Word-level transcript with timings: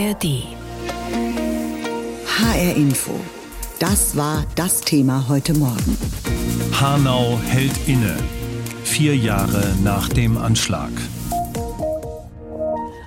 ARD. 0.00 0.44
HR 2.26 2.76
Info. 2.76 3.20
Das 3.78 4.16
war 4.16 4.46
das 4.54 4.80
Thema 4.80 5.26
heute 5.28 5.52
Morgen. 5.52 5.98
Hanau 6.80 7.38
hält 7.46 7.86
inne. 7.86 8.16
Vier 8.82 9.14
Jahre 9.14 9.74
nach 9.84 10.08
dem 10.08 10.38
Anschlag. 10.38 10.90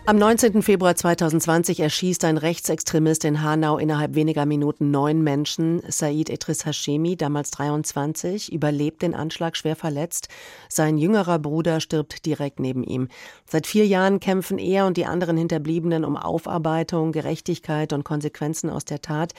Am 0.06 0.18
19. 0.18 0.64
Februar 0.64 0.98
2020 0.98 1.80
erschießt 1.80 2.26
ein 2.26 2.36
Rechtsextremist 2.36 3.24
in 3.24 3.42
Hanau 3.42 3.78
innerhalb 3.78 4.16
weniger 4.16 4.46
Minuten 4.46 4.92
neun 4.92 5.24
Menschen. 5.24 5.82
Said 5.88 6.30
Idris 6.30 6.66
Hashemi, 6.66 7.16
damals 7.16 7.52
23, 7.52 8.52
überlebt 8.52 9.02
den 9.02 9.16
Anschlag 9.16 9.56
schwer 9.56 9.78
verletzt. 9.78 10.28
Sein 10.68 10.98
jüngerer 10.98 11.40
Bruder 11.40 11.80
stirbt 11.80 12.26
direkt 12.26 12.60
neben 12.60 12.84
ihm. 12.84 13.08
Seit 13.46 13.66
vier 13.66 13.88
Jahren 13.88 14.20
kämpfen 14.20 14.58
er 14.58 14.88
und 14.88 14.98
die 14.98 15.06
anderen 15.06 15.38
Hinterbliebenen 15.38 16.04
um 16.04 16.18
Aufarbeitung, 16.18 17.14
Gerechtigkeit 17.14 17.94
und 17.94 18.04
Konsequenzen 18.04 18.70
aus 18.70 18.84
der 18.84 19.02
Tat. 19.02 19.32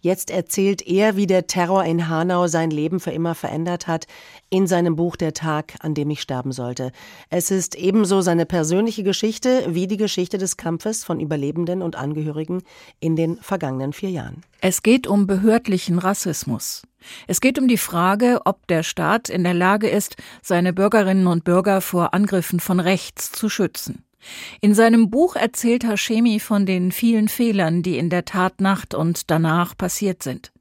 Jetzt 0.00 0.30
erzählt 0.30 0.86
er, 0.86 1.16
wie 1.16 1.26
der 1.26 1.46
Terror 1.46 1.84
in 1.84 2.08
Hanau 2.08 2.46
sein 2.46 2.70
Leben 2.70 3.00
für 3.00 3.10
immer 3.10 3.34
verändert 3.34 3.86
hat, 3.86 4.06
in 4.48 4.66
seinem 4.66 4.96
Buch 4.96 5.16
Der 5.16 5.34
Tag, 5.34 5.74
an 5.80 5.94
dem 5.94 6.08
ich 6.10 6.22
sterben 6.22 6.52
sollte. 6.52 6.92
Es 7.28 7.50
ist 7.50 7.74
ebenso 7.74 8.22
seine 8.22 8.46
persönliche 8.46 9.02
Geschichte 9.02 9.66
wie 9.68 9.86
die 9.86 9.98
Geschichte 9.98 10.38
des 10.38 10.56
Kampfes 10.56 11.04
von 11.04 11.20
Überlebenden 11.20 11.82
und 11.82 11.96
Angehörigen 11.96 12.62
in 12.98 13.14
den 13.14 13.36
vergangenen 13.36 13.92
vier 13.92 14.10
Jahren. 14.10 14.42
Es 14.62 14.82
geht 14.82 15.06
um 15.06 15.26
behördlichen 15.26 15.98
Rassismus. 15.98 16.82
Es 17.26 17.40
geht 17.40 17.58
um 17.58 17.68
die 17.68 17.78
Frage, 17.78 18.40
ob 18.44 18.66
der 18.66 18.82
Staat 18.82 19.28
in 19.28 19.44
der 19.44 19.54
Lage 19.54 19.88
ist, 19.88 20.16
seine 20.42 20.72
Bürgerinnen 20.72 21.26
und 21.26 21.44
Bürger 21.44 21.80
vor 21.80 22.14
Angriffen 22.14 22.60
von 22.60 22.80
rechts 22.80 23.32
zu 23.32 23.48
schützen. 23.48 24.04
In 24.60 24.74
seinem 24.74 25.10
Buch 25.10 25.36
erzählt 25.36 25.84
Hashemi 25.84 26.40
von 26.40 26.66
den 26.66 26.92
vielen 26.92 27.28
Fehlern, 27.28 27.82
die 27.82 27.98
in 27.98 28.10
der 28.10 28.24
Tatnacht 28.24 28.94
und 28.94 29.30
danach 29.30 29.76
passiert 29.76 30.22
sind. 30.22 30.52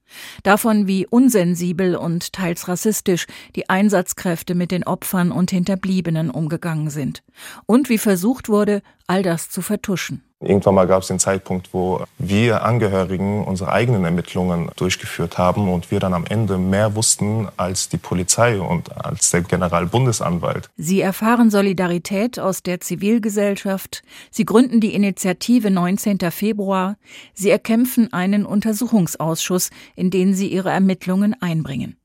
Davon, 0.43 0.87
wie 0.87 1.05
unsensibel 1.05 1.95
und 1.95 2.33
teils 2.33 2.67
rassistisch 2.67 3.27
die 3.55 3.69
Einsatzkräfte 3.69 4.55
mit 4.55 4.71
den 4.71 4.83
Opfern 4.83 5.31
und 5.31 5.51
Hinterbliebenen 5.51 6.31
umgegangen 6.31 6.89
sind. 6.89 7.21
Und 7.65 7.89
wie 7.89 7.97
versucht 7.97 8.49
wurde, 8.49 8.81
all 9.09 9.23
das 9.23 9.49
zu 9.49 9.61
vertuschen. 9.61 10.23
Irgendwann 10.41 10.75
mal 10.75 10.87
gab 10.87 11.01
es 11.01 11.09
den 11.09 11.19
Zeitpunkt, 11.19 11.73
wo 11.73 12.05
wir 12.17 12.63
Angehörigen 12.63 13.43
unsere 13.43 13.73
eigenen 13.73 14.05
Ermittlungen 14.05 14.69
durchgeführt 14.77 15.37
haben 15.37 15.67
und 15.67 15.91
wir 15.91 15.99
dann 15.99 16.13
am 16.13 16.25
Ende 16.25 16.57
mehr 16.57 16.95
wussten 16.95 17.49
als 17.57 17.89
die 17.89 17.97
Polizei 17.97 18.57
und 18.61 18.95
als 18.95 19.31
der 19.31 19.41
Generalbundesanwalt. 19.41 20.69
Sie 20.77 21.01
erfahren 21.01 21.49
Solidarität 21.49 22.39
aus 22.39 22.63
der 22.63 22.79
Zivilgesellschaft. 22.79 24.01
Sie 24.31 24.45
gründen 24.45 24.79
die 24.79 24.93
Initiative 24.93 25.71
19. 25.71 26.19
Februar. 26.31 26.95
Sie 27.33 27.49
erkämpfen 27.49 28.13
einen 28.13 28.45
Untersuchungsausschuss, 28.45 29.71
in 29.97 30.09
den 30.09 30.33
sie 30.33 30.47
ihre 30.47 30.69
Ermittlungen 30.69 31.35
einbringen. 31.41 31.97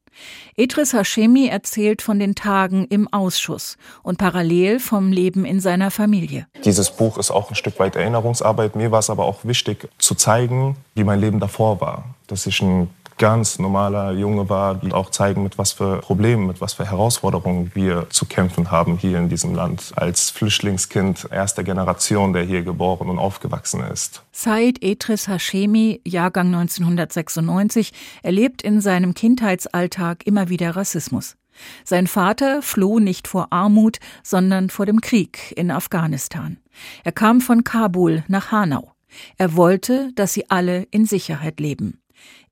Idris 0.57 0.93
Hashemi 0.93 1.49
erzählt 1.49 2.03
von 2.03 2.19
den 2.19 2.35
Tagen 2.35 2.87
im 2.89 3.13
Ausschuss 3.13 3.77
und 4.03 4.19
parallel 4.19 4.81
vom 4.81 5.13
Leben 5.13 5.45
in 5.45 5.61
seiner 5.61 5.91
Familie. 5.91 6.47
Dieses 6.65 6.91
Buch 6.91 7.19
ist 7.19 7.31
auch 7.31 7.51
ein 7.51 7.57
Stück 7.57 7.79
weit 7.79 7.97
Erinnerungsarbeit. 7.97 8.77
Mir 8.77 8.91
war 8.91 9.01
es 9.01 9.11
aber 9.11 9.25
auch 9.25 9.45
wichtig 9.45 9.89
zu 9.99 10.15
zeigen, 10.15 10.77
wie 10.95 11.05
mein 11.05 11.21
Leben 11.21 11.41
davor 11.41 11.81
war. 11.81 12.05
Dass 12.27 12.47
ich 12.47 12.63
ein 12.63 12.89
ganz 13.19 13.59
normaler 13.59 14.13
Junge 14.13 14.49
war 14.49 14.83
und 14.83 14.93
auch 14.93 15.11
zeigen, 15.11 15.43
mit 15.43 15.59
was 15.59 15.73
für 15.73 15.99
Problemen, 15.99 16.47
mit 16.47 16.61
was 16.61 16.75
für 16.75 16.89
Herausforderungen 16.91 17.71
wir 17.75 18.09
zu 18.11 18.27
kämpfen 18.27 18.71
haben 18.71 18.99
hier 18.99 19.19
in 19.19 19.29
diesem 19.29 19.55
Land. 19.55 19.93
Als 19.97 20.31
Flüchtlingskind 20.31 21.29
erster 21.31 21.65
Generation, 21.65 22.33
der 22.33 22.45
hier 22.45 22.63
geboren 22.63 23.09
und 23.09 23.19
aufgewachsen 23.19 23.83
ist. 23.83 24.23
Said 24.33 24.83
Etris 24.83 25.29
Hashemi, 25.29 26.01
Jahrgang 26.07 26.55
1996, 26.55 27.93
erlebt 28.23 28.63
in 28.63 28.81
seinem 28.81 29.15
Kindheitsalltag 29.15 30.27
immer 30.27 30.49
wieder 30.49 30.77
Rassismus. 30.77 31.37
Sein 31.85 32.07
Vater 32.07 32.63
floh 32.63 32.99
nicht 32.99 33.29
vor 33.29 33.53
Armut, 33.53 33.99
sondern 34.23 34.71
vor 34.71 34.87
dem 34.87 35.01
Krieg 35.01 35.53
in 35.57 35.71
Afghanistan. 35.71 36.59
Er 37.05 37.13
kam 37.13 37.41
von 37.41 37.63
Kabul 37.63 38.25
nach 38.29 38.51
Hanau. 38.51 38.93
Er 39.39 39.55
wollte, 39.55 40.11
dass 40.15 40.33
sie 40.33 40.51
alle 40.51 40.89
in 40.91 41.07
Sicherheit 41.07 41.61
leben. 41.61 42.01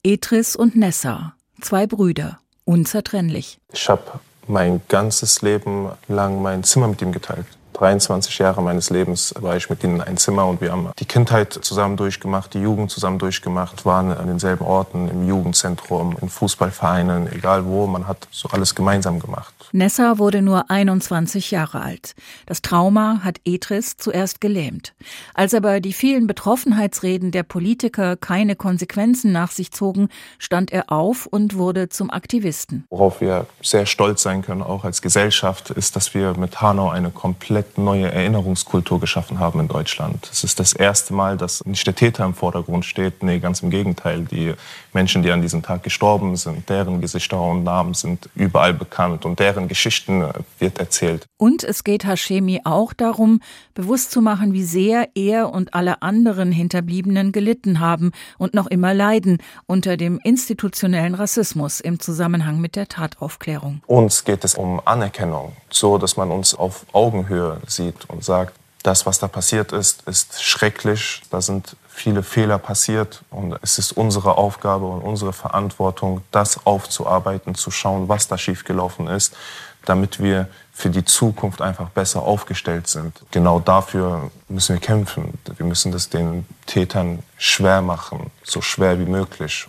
Etris 0.05 0.57
und 0.57 0.75
Nessa, 0.75 1.35
zwei 1.61 1.87
Brüder, 1.87 2.41
unzertrennlich. 2.65 3.59
Ich 3.73 3.89
habe 3.89 4.03
mein 4.49 4.81
ganzes 4.89 5.43
Leben 5.43 5.91
lang 6.09 6.43
mein 6.43 6.65
Zimmer 6.65 6.89
mit 6.89 7.01
ihm 7.03 7.13
geteilt. 7.13 7.47
23 7.83 8.39
Jahre 8.39 8.63
meines 8.63 8.91
Lebens 8.91 9.35
war 9.41 9.57
ich 9.57 9.69
mit 9.69 9.83
ihnen 9.83 9.97
in 9.97 10.03
ein 10.03 10.17
Zimmer 10.17 10.47
und 10.47 10.61
wir 10.61 10.71
haben 10.71 10.91
die 11.01 11.05
Kindheit 11.05 11.53
zusammen 11.53 11.97
durchgemacht, 11.97 12.55
die 12.55 12.61
Jugend 12.61 12.93
zusammen 12.93 13.19
durchgemacht, 13.19 13.85
waren 13.85 14.13
an 14.13 14.29
denselben 14.29 14.65
Orten, 14.65 15.09
im 15.09 15.27
Jugendzentrum, 15.27 16.17
in 16.21 16.29
Fußballvereinen, 16.29 17.33
egal 17.33 17.67
wo, 17.67 17.89
man 17.89 18.07
hat 18.07 18.29
so 18.31 18.49
alles 18.51 18.77
gemeinsam 18.77 19.19
gemacht. 19.19 19.53
Nessa 19.73 20.19
wurde 20.19 20.43
nur 20.43 20.71
21 20.71 21.51
Jahre 21.51 21.81
alt. 21.81 22.15
Das 22.47 22.63
Trauma 22.63 23.23
hat 23.25 23.41
Etris 23.45 23.97
zuerst 23.97 24.41
gelähmt. 24.41 24.95
Als 25.35 25.53
aber 25.53 25.81
die 25.81 25.93
vielen 25.93 26.29
Betroffenheitsreden 26.29 27.33
der 27.33 27.43
Politiker 27.43 28.17
keine 28.17 28.55
Konsequenzen 28.55 29.33
nach 29.33 29.51
sich 29.51 29.73
zogen, 29.73 30.09
stand 30.39 30.71
er 30.71 30.93
auf 30.93 31.27
und 31.27 31.57
wurde 31.57 31.89
zum 31.89 32.13
Aktivisten. 32.13 32.85
Worauf 32.91 33.21
wir 33.21 33.47
sehr 33.61 33.87
stolz 33.87 34.23
sein 34.23 34.43
können, 34.43 34.63
auch 34.63 34.85
als 34.85 35.03
Gesellschaft, 35.03 35.71
ist, 35.71 35.97
dass 35.97 36.15
wir 36.15 36.37
mit 36.37 36.61
Hanau 36.61 36.91
eine 36.91 37.11
komplett 37.11 37.72
neue 37.79 38.11
Erinnerungskultur 38.11 39.01
geschaffen 39.01 39.39
haben 39.39 39.61
in 39.61 39.69
Deutschland. 39.69 40.29
Es 40.31 40.45
ist 40.45 40.61
das 40.61 40.73
erste 40.73 41.15
Mal, 41.15 41.37
dass 41.37 41.65
nicht 41.65 41.87
der 41.87 41.95
Täter 41.95 42.25
im 42.25 42.35
Vordergrund 42.35 42.85
steht. 42.85 43.23
Nee, 43.23 43.39
ganz 43.39 43.61
im 43.63 43.71
Gegenteil. 43.71 44.23
Die 44.31 44.55
Menschen, 44.95 45.23
die 45.23 45.31
an 45.31 45.43
diesem 45.43 45.63
Tag 45.63 45.83
gestorben 45.83 46.37
sind, 46.37 46.69
deren 46.69 47.01
Gesichter 47.01 47.41
und 47.41 47.65
Namen 47.65 47.95
sind 47.95 48.29
überall 48.35 48.75
bekannt 48.75 49.25
und 49.25 49.39
deren 49.39 49.69
Geschichten 49.69 50.23
äh, 50.23 50.33
wird 50.59 50.79
erzählt. 50.79 51.27
Und 51.39 51.65
es 51.65 51.85
geht 51.85 52.05
Hashemi 52.05 52.61
auch 52.65 52.93
darum, 52.93 53.41
bewusst 53.75 54.11
zu 54.11 54.21
machen, 54.21 54.53
wie 54.53 54.63
sehr 54.63 55.09
er 55.15 55.53
und 55.53 55.75
alle 55.75 56.03
anderen 56.03 56.53
Hinterbliebenen 56.53 57.33
gelitten 57.33 57.81
haben 57.81 58.13
und 58.39 58.55
noch 58.55 58.67
immer 58.67 58.95
leiden 58.95 59.39
unter 59.67 59.97
dem 59.97 60.19
institutionellen 60.23 61.15
Rassismus 61.15 61.81
im 61.81 61.99
Zusammenhang 61.99 62.61
mit 62.61 62.77
der 62.77 62.89
Tataufklärung. 62.89 63.83
Uns 63.87 64.25
geht 64.25 64.45
es 64.45 64.55
um 64.55 64.81
Anerkennung, 64.85 65.53
so 65.71 65.99
dass 65.99 66.17
man 66.17 66.31
uns 66.31 66.55
auf 66.55 66.87
Augenhöhe 66.93 67.59
sieht 67.67 68.09
und 68.09 68.25
sagt, 68.25 68.55
das, 68.83 69.07
was 69.07 69.19
da 69.19 69.29
passiert 69.29 69.73
ist, 69.73 70.03
ist 70.09 70.43
schrecklich. 70.43 71.23
Da 71.31 71.41
sind 71.41 71.77
viele 71.93 72.23
Fehler 72.23 72.59
passiert 72.59 73.23
und 73.31 73.57
es 73.63 73.79
ist 73.79 73.93
unsere 73.93 74.39
Aufgabe 74.39 74.87
und 74.87 75.03
unsere 75.03 75.33
Verantwortung, 75.33 76.23
das 76.31 76.67
aufzuarbeiten, 76.67 77.55
zu 77.55 77.71
schauen, 77.71 78.09
was 78.09 78.29
da 78.29 78.39
schiefgelaufen 78.39 79.09
ist, 79.09 79.37
damit 79.85 80.21
wir 80.21 80.49
für 80.73 80.91
die 80.91 81.05
Zukunft 81.05 81.61
einfach 81.61 81.91
besser 81.91 82.23
aufgestellt 82.23 82.89
sind. 82.89 83.15
Genau 83.31 83.61
dafür 83.61 84.31
müssen 84.49 84.75
wir 84.75 84.81
kämpfen. 84.81 85.39
Wir 85.57 85.67
müssen 85.67 85.93
das 85.93 86.09
den 86.09 86.47
Tätern 86.67 87.23
schwer 87.37 87.83
machen, 87.83 88.31
so 88.43 88.63
schwer 88.63 88.99
wie 88.99 89.05
möglich. 89.05 89.69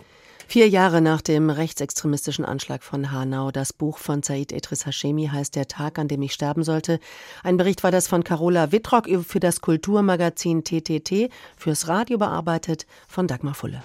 Vier 0.53 0.69
Jahre 0.69 1.02
nach 1.02 1.24
dem 1.24 1.50
rechtsextremistischen 1.50 2.46
Anschlag 2.46 2.84
von 2.84 3.12
Hanau. 3.12 3.50
Das 3.50 3.74
Buch 3.74 3.97
von 3.97 4.22
Said 4.22 4.52
Edris 4.52 4.86
Hashemi 4.86 5.25
heißt 5.25 5.56
Der 5.56 5.68
Tag, 5.68 5.97
an 5.97 6.08
dem 6.08 6.22
ich 6.22 6.31
sterben 6.31 6.64
sollte. 6.64 7.00
Ein 7.41 7.58
Bericht 7.58 7.84
war 7.84 7.90
das 7.90 8.08
von 8.08 8.24
Carola 8.24 8.72
Wittrock 8.72 9.09
für 9.28 9.40
das 9.40 9.62
Kulturmagazin 9.62 10.63
TTT, 10.63 11.31
fürs 11.58 11.88
Radio 11.88 12.19
bearbeitet 12.19 12.86
von 13.08 13.25
Dagmar 13.25 13.56
Fulle. 13.56 13.81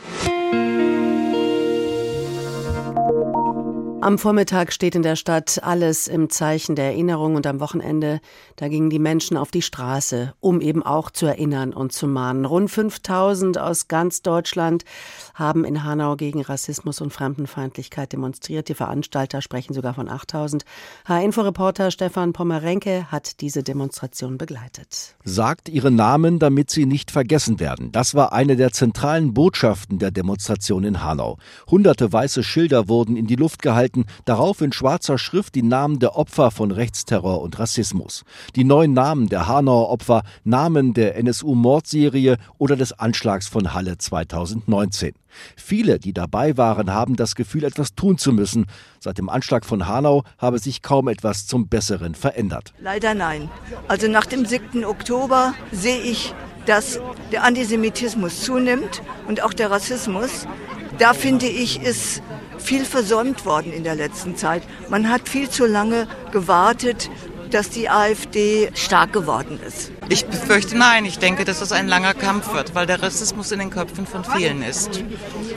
Am 4.00 4.16
Vormittag 4.16 4.72
steht 4.72 4.94
in 4.94 5.02
der 5.02 5.16
Stadt 5.16 5.60
alles 5.64 6.06
im 6.06 6.30
Zeichen 6.30 6.76
der 6.76 6.84
Erinnerung 6.84 7.34
und 7.34 7.48
am 7.48 7.58
Wochenende, 7.58 8.20
da 8.54 8.68
gingen 8.68 8.90
die 8.90 9.00
Menschen 9.00 9.36
auf 9.36 9.50
die 9.50 9.60
Straße, 9.60 10.34
um 10.38 10.60
eben 10.60 10.84
auch 10.84 11.10
zu 11.10 11.26
erinnern 11.26 11.74
und 11.74 11.92
zu 11.92 12.06
mahnen. 12.06 12.44
Rund 12.44 12.70
5000 12.70 13.58
aus 13.58 13.88
ganz 13.88 14.22
Deutschland 14.22 14.84
haben 15.34 15.64
in 15.64 15.82
Hanau 15.82 16.14
gegen 16.14 16.42
Rassismus 16.42 17.00
und 17.00 17.12
Fremdenfeindlichkeit 17.12 18.12
demonstriert. 18.12 18.68
Die 18.68 18.74
Veranstalter 18.74 19.42
sprechen 19.42 19.74
sogar 19.74 19.94
von 19.94 20.08
8000. 20.08 20.64
H-Info-Reporter 21.06 21.90
Stefan 21.90 22.32
Pommerenke 22.32 23.10
hat 23.10 23.40
diese 23.40 23.64
Demonstration 23.64 24.38
begleitet. 24.38 25.16
Sagt 25.24 25.68
ihre 25.68 25.90
Namen, 25.90 26.38
damit 26.38 26.70
sie 26.70 26.86
nicht 26.86 27.10
vergessen 27.10 27.58
werden. 27.58 27.90
Das 27.90 28.14
war 28.14 28.32
eine 28.32 28.54
der 28.54 28.70
zentralen 28.70 29.34
Botschaften 29.34 29.98
der 29.98 30.12
Demonstration 30.12 30.84
in 30.84 31.02
Hanau. 31.02 31.38
Hunderte 31.68 32.12
weiße 32.12 32.44
Schilder 32.44 32.88
wurden 32.88 33.16
in 33.16 33.26
die 33.26 33.36
Luft 33.36 33.60
gehalten 33.60 33.87
gehalten, 33.88 34.06
darauf 34.24 34.60
in 34.60 34.72
schwarzer 34.72 35.18
Schrift 35.18 35.54
die 35.54 35.62
Namen 35.62 35.98
der 35.98 36.16
Opfer 36.16 36.50
von 36.50 36.70
Rechtsterror 36.70 37.40
und 37.40 37.58
Rassismus. 37.58 38.24
Die 38.56 38.64
neuen 38.64 38.92
Namen 38.92 39.28
der 39.28 39.46
Hanauer 39.46 39.90
Opfer, 39.90 40.22
Namen 40.44 40.94
der 40.94 41.16
NSU-Mordserie 41.16 42.36
oder 42.58 42.76
des 42.76 42.92
Anschlags 42.92 43.48
von 43.48 43.74
Halle 43.74 43.98
2019. 43.98 45.14
Viele, 45.56 45.98
die 45.98 46.12
dabei 46.12 46.56
waren, 46.56 46.92
haben 46.92 47.16
das 47.16 47.34
Gefühl, 47.34 47.64
etwas 47.64 47.94
tun 47.94 48.18
zu 48.18 48.32
müssen. 48.32 48.66
Seit 48.98 49.18
dem 49.18 49.28
Anschlag 49.28 49.64
von 49.64 49.86
Hanau 49.86 50.24
habe 50.38 50.58
sich 50.58 50.82
kaum 50.82 51.08
etwas 51.08 51.46
zum 51.46 51.68
Besseren 51.68 52.14
verändert. 52.14 52.72
Leider 52.80 53.14
nein. 53.14 53.50
Also 53.86 54.08
nach 54.08 54.26
dem 54.26 54.46
7. 54.46 54.84
Oktober 54.84 55.54
sehe 55.70 56.00
ich 56.00 56.34
dass 56.66 57.00
der 57.32 57.44
Antisemitismus 57.44 58.42
zunimmt 58.42 59.00
und 59.26 59.42
auch 59.42 59.54
der 59.54 59.70
Rassismus. 59.70 60.46
Da 60.98 61.14
finde 61.14 61.46
ich, 61.46 61.80
ist 61.80 62.22
viel 62.58 62.84
versäumt 62.84 63.44
worden 63.44 63.72
in 63.72 63.84
der 63.84 63.94
letzten 63.94 64.36
Zeit. 64.36 64.62
Man 64.88 65.08
hat 65.08 65.28
viel 65.28 65.48
zu 65.48 65.66
lange 65.66 66.06
gewartet, 66.32 67.10
dass 67.50 67.70
die 67.70 67.88
AfD 67.88 68.70
stark 68.74 69.12
geworden 69.12 69.58
ist. 69.66 69.90
Ich 70.10 70.26
befürchte 70.26 70.76
nein. 70.76 71.04
Ich 71.04 71.18
denke, 71.18 71.44
dass 71.44 71.62
es 71.62 71.72
ein 71.72 71.88
langer 71.88 72.14
Kampf 72.14 72.52
wird, 72.52 72.74
weil 72.74 72.86
der 72.86 73.02
Rassismus 73.02 73.52
in 73.52 73.58
den 73.58 73.70
Köpfen 73.70 74.06
von 74.06 74.24
vielen 74.24 74.62
ist. 74.62 75.02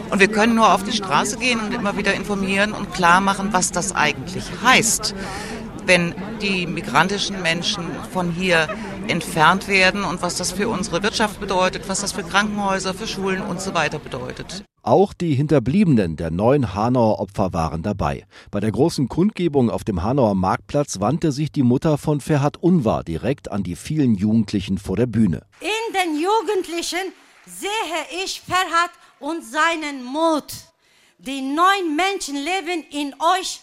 Und 0.09 0.19
wir 0.19 0.29
können 0.29 0.55
nur 0.55 0.73
auf 0.73 0.83
die 0.83 0.93
Straße 0.93 1.37
gehen 1.37 1.59
und 1.59 1.73
immer 1.73 1.97
wieder 1.97 2.13
informieren 2.13 2.71
und 2.71 2.93
klar 2.93 3.19
machen, 3.19 3.49
was 3.51 3.71
das 3.71 3.93
eigentlich 3.93 4.45
heißt 4.63 5.13
wenn 5.85 6.13
die 6.41 6.67
migrantischen 6.67 7.41
Menschen 7.41 7.85
von 8.13 8.31
hier 8.31 8.67
entfernt 9.11 9.67
werden 9.67 10.03
und 10.03 10.21
was 10.21 10.37
das 10.37 10.51
für 10.51 10.69
unsere 10.69 11.03
Wirtschaft 11.03 11.39
bedeutet, 11.39 11.87
was 11.87 12.01
das 12.01 12.13
für 12.13 12.23
Krankenhäuser, 12.23 12.93
für 12.93 13.07
Schulen 13.07 13.41
und 13.41 13.61
so 13.61 13.73
weiter 13.73 13.99
bedeutet. 13.99 14.63
Auch 14.83 15.13
die 15.13 15.35
Hinterbliebenen 15.35 16.15
der 16.15 16.31
neuen 16.31 16.73
Hanauer 16.73 17.19
Opfer 17.19 17.53
waren 17.53 17.83
dabei. 17.83 18.25
Bei 18.49 18.59
der 18.59 18.71
großen 18.71 19.07
Kundgebung 19.09 19.69
auf 19.69 19.83
dem 19.83 20.01
Hanauer 20.01 20.33
Marktplatz 20.33 20.99
wandte 20.99 21.31
sich 21.31 21.51
die 21.51 21.61
Mutter 21.61 21.99
von 21.99 22.19
Ferhat 22.19 22.57
Unvar 22.57 23.03
direkt 23.03 23.51
an 23.51 23.61
die 23.61 23.75
vielen 23.75 24.15
Jugendlichen 24.15 24.79
vor 24.79 24.95
der 24.95 25.05
Bühne. 25.05 25.43
In 25.59 25.93
den 25.93 26.19
Jugendlichen 26.19 27.13
sehe 27.45 28.23
ich 28.23 28.41
Ferhat 28.41 28.91
und 29.19 29.43
seinen 29.43 30.03
Mut. 30.03 30.51
Die 31.19 31.41
neuen 31.41 31.95
Menschen 31.95 32.35
leben 32.35 32.83
in 32.89 33.13
euch 33.37 33.59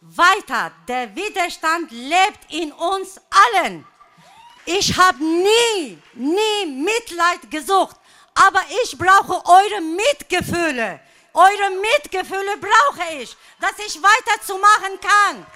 weiter. 0.00 0.72
Der 0.88 1.14
Widerstand 1.14 1.92
lebt 1.92 2.52
in 2.52 2.72
uns 2.72 3.20
allen. 3.30 3.84
Ich 4.66 4.96
habe 4.96 5.18
nie, 5.18 5.96
nie 6.14 6.66
Mitleid 6.66 7.50
gesucht, 7.50 7.96
aber 8.34 8.60
ich 8.82 8.98
brauche 8.98 9.34
eure 9.46 9.80
Mitgefühle. 9.80 11.00
Eure 11.32 11.70
Mitgefühle 11.80 12.56
brauche 12.60 13.22
ich, 13.22 13.36
dass 13.60 13.78
ich 13.86 14.00
weiterzumachen 14.02 14.98
kann. 15.00 15.46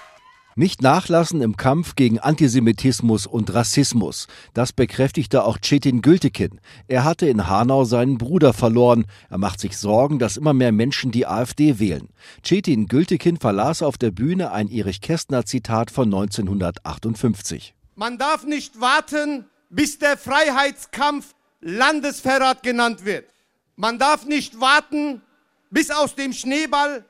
Nicht 0.55 0.83
nachlassen 0.83 1.43
im 1.43 1.57
Kampf 1.57 1.97
gegen 1.97 2.19
Antisemitismus 2.19 3.27
und 3.27 3.53
Rassismus. 3.55 4.29
Das 4.53 4.73
bekräftigte 4.73 5.45
auch 5.45 5.59
Cetin 5.59 6.03
Gültekin. 6.03 6.61
Er 6.87 7.05
hatte 7.05 7.27
in 7.29 7.49
Hanau 7.49 7.85
seinen 7.85 8.19
Bruder 8.19 8.53
verloren. 8.53 9.07
Er 9.29 9.39
macht 9.39 9.59
sich 9.59 9.79
Sorgen, 9.79 10.19
dass 10.19 10.37
immer 10.37 10.53
mehr 10.53 10.71
Menschen 10.71 11.13
die 11.13 11.27
AfD 11.27 11.79
wählen. 11.79 12.11
Cetin 12.45 12.87
Gültekin 12.87 13.39
verlas 13.39 13.83
auf 13.83 13.97
der 13.97 14.11
Bühne 14.11 14.53
ein 14.53 14.69
Erich 14.69 15.01
Kästner 15.01 15.47
Zitat 15.47 15.91
von 15.91 16.07
1958. 16.07 17.75
Man 18.01 18.17
darf 18.17 18.45
nicht 18.45 18.81
warten, 18.81 19.45
bis 19.69 19.99
der 19.99 20.17
Freiheitskampf 20.17 21.35
Landesverrat 21.61 22.63
genannt 22.63 23.05
wird. 23.05 23.29
Man 23.77 23.99
darf 23.99 24.25
nicht 24.25 24.59
warten, 24.59 25.21
bis 25.69 25.91
aus 25.91 26.15
dem 26.15 26.33
Schneeball 26.33 27.05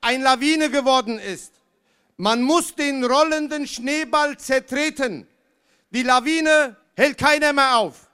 ein 0.00 0.20
Lawine 0.20 0.68
geworden 0.68 1.20
ist. 1.20 1.52
Man 2.16 2.42
muss 2.42 2.74
den 2.74 3.04
rollenden 3.04 3.68
Schneeball 3.68 4.36
zertreten. 4.36 5.28
Die 5.92 6.02
Lawine 6.02 6.74
hält 6.96 7.18
keiner 7.18 7.52
mehr 7.52 7.76
auf. 7.76 8.10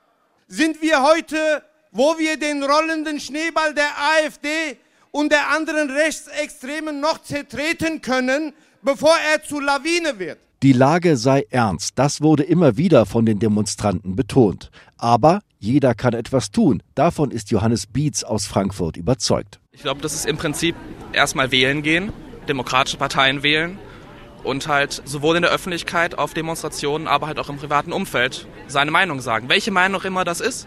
Sind 0.49 0.83
wir 0.83 1.03
heute, 1.03 1.65
wo 1.93 2.19
wir 2.19 2.39
den 2.39 2.63
rollenden 2.63 3.21
Schneeball 3.21 3.73
der 3.73 3.89
AfD 3.99 4.77
und 5.13 5.33
der 5.33 5.49
anderen 5.49 5.89
Rechtsextremen 5.89 7.01
noch 7.01 7.23
zertreten 7.23 8.03
können, 8.03 8.53
bevor 8.83 9.17
er 9.17 9.43
zu 9.43 9.61
Lawine 9.61 10.19
wird? 10.19 10.41
Die 10.65 10.73
Lage 10.73 11.17
sei 11.17 11.47
ernst, 11.51 11.93
das 12.01 12.21
wurde 12.21 12.43
immer 12.43 12.77
wieder 12.77 13.07
von 13.07 13.25
den 13.25 13.39
Demonstranten 13.39 14.17
betont. 14.17 14.73
Aber 14.97 15.41
jeder 15.61 15.95
kann 15.95 16.15
etwas 16.15 16.51
tun. 16.51 16.83
Davon 16.97 17.31
ist 17.31 17.53
Johannes 17.53 17.87
Bietz 17.87 18.25
aus 18.25 18.47
Frankfurt 18.49 18.97
überzeugt. 18.97 19.61
Ich 19.71 19.83
glaube, 19.83 20.01
das 20.01 20.15
ist 20.15 20.27
im 20.27 20.37
Prinzip 20.37 20.75
erstmal 21.13 21.53
wählen 21.53 21.83
gehen, 21.83 22.13
demokratische 22.49 22.97
Parteien 22.97 23.45
wählen, 23.45 23.79
und 24.43 24.67
halt 24.67 25.03
sowohl 25.05 25.37
in 25.37 25.43
der 25.43 25.53
Öffentlichkeit 25.53 26.19
auf 26.19 26.35
Demonstrationen, 26.35 27.07
aber 27.07 27.29
halt 27.29 27.39
auch 27.39 27.49
im 27.49 27.57
privaten 27.57 27.93
Umfeld 27.93 28.49
seine 28.67 28.91
Meinung 28.91 29.21
sagen. 29.21 29.49
Welche 29.49 29.71
Meinung 29.71 30.01
auch 30.01 30.05
immer 30.05 30.25
das 30.25 30.41
ist, 30.41 30.67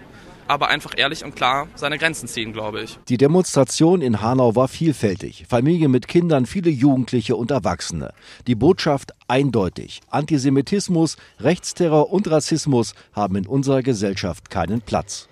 aber 0.51 0.68
einfach 0.68 0.92
ehrlich 0.98 1.24
und 1.24 1.33
klar 1.33 1.69
seine 1.75 1.98
Grenzen 1.98 2.27
ziehen, 2.27 2.51
glaube 2.51 2.81
ich. 2.81 3.00
Die 3.07 3.15
Demonstration 3.18 4.01
in 4.01 4.21
Hanau 4.21 4.53
war 4.53 4.68
vielfältig. 4.68 5.45
Familien 5.48 5.92
mit 5.92 6.09
Kindern, 6.09 6.45
viele 6.45 6.69
Jugendliche 6.69 7.38
und 7.38 7.51
Erwachsene. 7.51 8.13
Die 8.48 8.56
Botschaft 8.56 9.13
eindeutig. 9.30 10.01
Antisemitismus, 10.09 11.15
Rechtsterror 11.39 12.12
und 12.12 12.30
Rassismus 12.30 12.95
haben 13.13 13.38
in 13.38 13.48
unserer 13.48 13.81
Gesellschaft 13.81 14.50
keinen 14.50 14.81
Platz. 14.81 15.30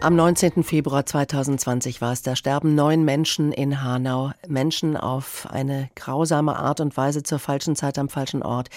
Am 0.00 0.14
19. 0.14 0.62
Februar 0.62 1.04
2020 1.04 2.00
war 2.00 2.12
es. 2.12 2.22
Da 2.22 2.36
sterben 2.36 2.76
neun 2.76 3.04
Menschen 3.04 3.50
in 3.50 3.82
Hanau. 3.82 4.30
Menschen 4.46 4.96
auf 4.96 5.48
eine 5.50 5.90
grausame 5.96 6.54
Art 6.54 6.80
und 6.80 6.96
Weise 6.96 7.24
zur 7.24 7.40
falschen 7.40 7.74
Zeit 7.74 7.98
am 7.98 8.08
falschen 8.08 8.44
Ort, 8.44 8.68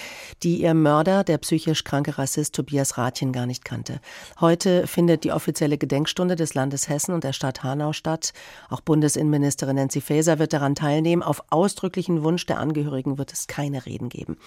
die 0.41 0.59
ihr 0.63 0.73
Mörder, 0.73 1.23
der 1.23 1.37
psychisch 1.37 1.83
kranke 1.83 2.17
Rassist 2.17 2.55
Tobias 2.55 2.97
Rathjen, 2.97 3.33
gar 3.33 3.45
nicht 3.45 3.63
kannte. 3.63 4.01
Heute 4.39 4.87
findet 4.87 5.23
die 5.23 5.31
offizielle 5.31 5.77
Gedenkstunde 5.77 6.35
des 6.35 6.55
Landes 6.55 6.89
Hessen 6.89 7.13
und 7.13 7.23
der 7.23 7.33
Stadt 7.33 7.61
Hanau 7.61 7.93
statt. 7.93 8.33
Auch 8.71 8.81
Bundesinnenministerin 8.81 9.75
Nancy 9.75 10.01
Faeser 10.01 10.39
wird 10.39 10.53
daran 10.53 10.73
teilnehmen. 10.73 11.21
Auf 11.21 11.43
ausdrücklichen 11.51 12.23
Wunsch 12.23 12.47
der 12.47 12.57
Angehörigen 12.57 13.19
wird 13.19 13.31
es 13.31 13.45
keine 13.45 13.85
Reden 13.85 14.09
geben. 14.09 14.37